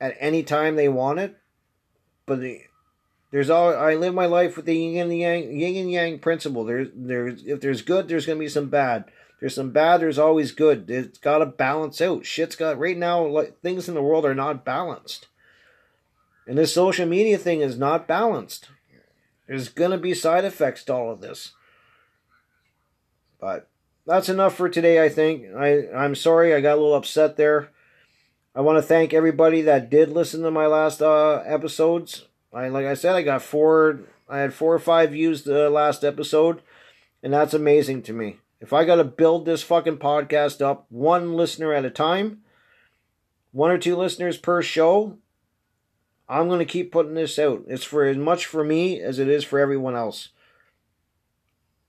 [0.00, 1.36] at any time they want it.
[2.26, 2.62] But the,
[3.30, 6.64] there's all I live my life with the yin and yang, yin and yang principle.
[6.64, 9.04] There's there's if there's good, there's gonna be some bad.
[9.40, 10.00] There's some bad.
[10.00, 10.88] There's always good.
[10.88, 12.24] It's got to balance out.
[12.24, 13.26] Shit's got right now.
[13.26, 15.28] Like things in the world are not balanced,
[16.46, 18.70] and this social media thing is not balanced.
[19.46, 21.52] There's to be side effects to all of this.
[23.40, 23.68] But
[24.06, 25.54] that's enough for today, I think.
[25.54, 27.70] I, I'm sorry I got a little upset there.
[28.56, 32.26] I want to thank everybody that did listen to my last uh, episodes.
[32.52, 34.02] I like I said, I got four.
[34.28, 36.62] I had four or five views the last episode,
[37.20, 38.38] and that's amazing to me.
[38.60, 42.42] If I got to build this fucking podcast up one listener at a time,
[43.50, 45.18] one or two listeners per show,
[46.28, 47.64] I'm going to keep putting this out.
[47.66, 50.28] It's for as much for me as it is for everyone else.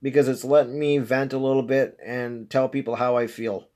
[0.01, 3.70] Because it's letting me vent a little bit and tell people how I feel.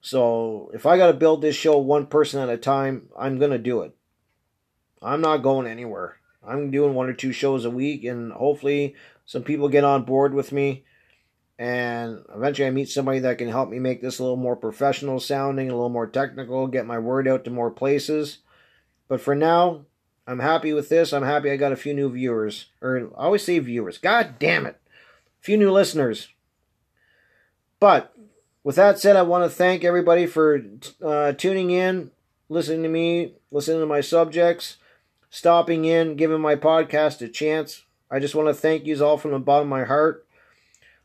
[0.00, 3.50] So if I got to build this show one person at a time, I'm going
[3.50, 3.94] to do it.
[5.02, 6.16] I'm not going anywhere.
[6.46, 8.94] I'm doing one or two shows a week, and hopefully
[9.26, 10.84] some people get on board with me.
[11.58, 15.18] And eventually I meet somebody that can help me make this a little more professional
[15.18, 18.38] sounding, a little more technical, get my word out to more places.
[19.08, 19.86] But for now,
[20.26, 21.12] I'm happy with this.
[21.12, 22.66] I'm happy I got a few new viewers.
[22.80, 23.98] Or I always say viewers.
[23.98, 24.80] God damn it.
[25.40, 26.28] A few new listeners.
[27.80, 28.14] But
[28.68, 30.62] with that said, I want to thank everybody for
[31.02, 32.10] uh, tuning in,
[32.50, 34.76] listening to me, listening to my subjects,
[35.30, 37.84] stopping in, giving my podcast a chance.
[38.10, 40.26] I just want to thank you all from the bottom of my heart.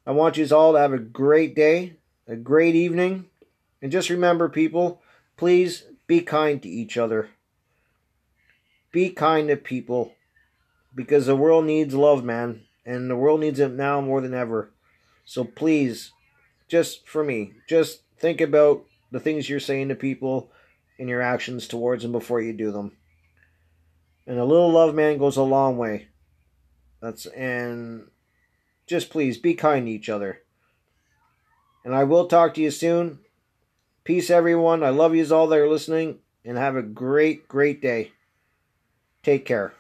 [0.06, 1.94] I want you all to have a great day,
[2.28, 3.28] a great evening.
[3.82, 5.02] And just remember, people,
[5.38, 7.30] please be kind to each other.
[8.92, 10.16] Be kind to people
[10.94, 14.70] because the world needs love, man, and the world needs it now more than ever.
[15.24, 16.12] So please,
[16.68, 20.52] just for me, just think about the things you're saying to people
[21.00, 22.92] and your actions towards them before you do them.
[24.26, 26.08] And a little love, man, goes a long way.
[27.02, 28.08] That's and
[28.88, 30.40] just please be kind to each other.
[31.84, 33.20] And I will talk to you soon.
[34.04, 34.84] Peace, everyone.
[34.84, 38.14] I love you all that are listening, and have a great, great day.
[39.22, 39.74] Take care.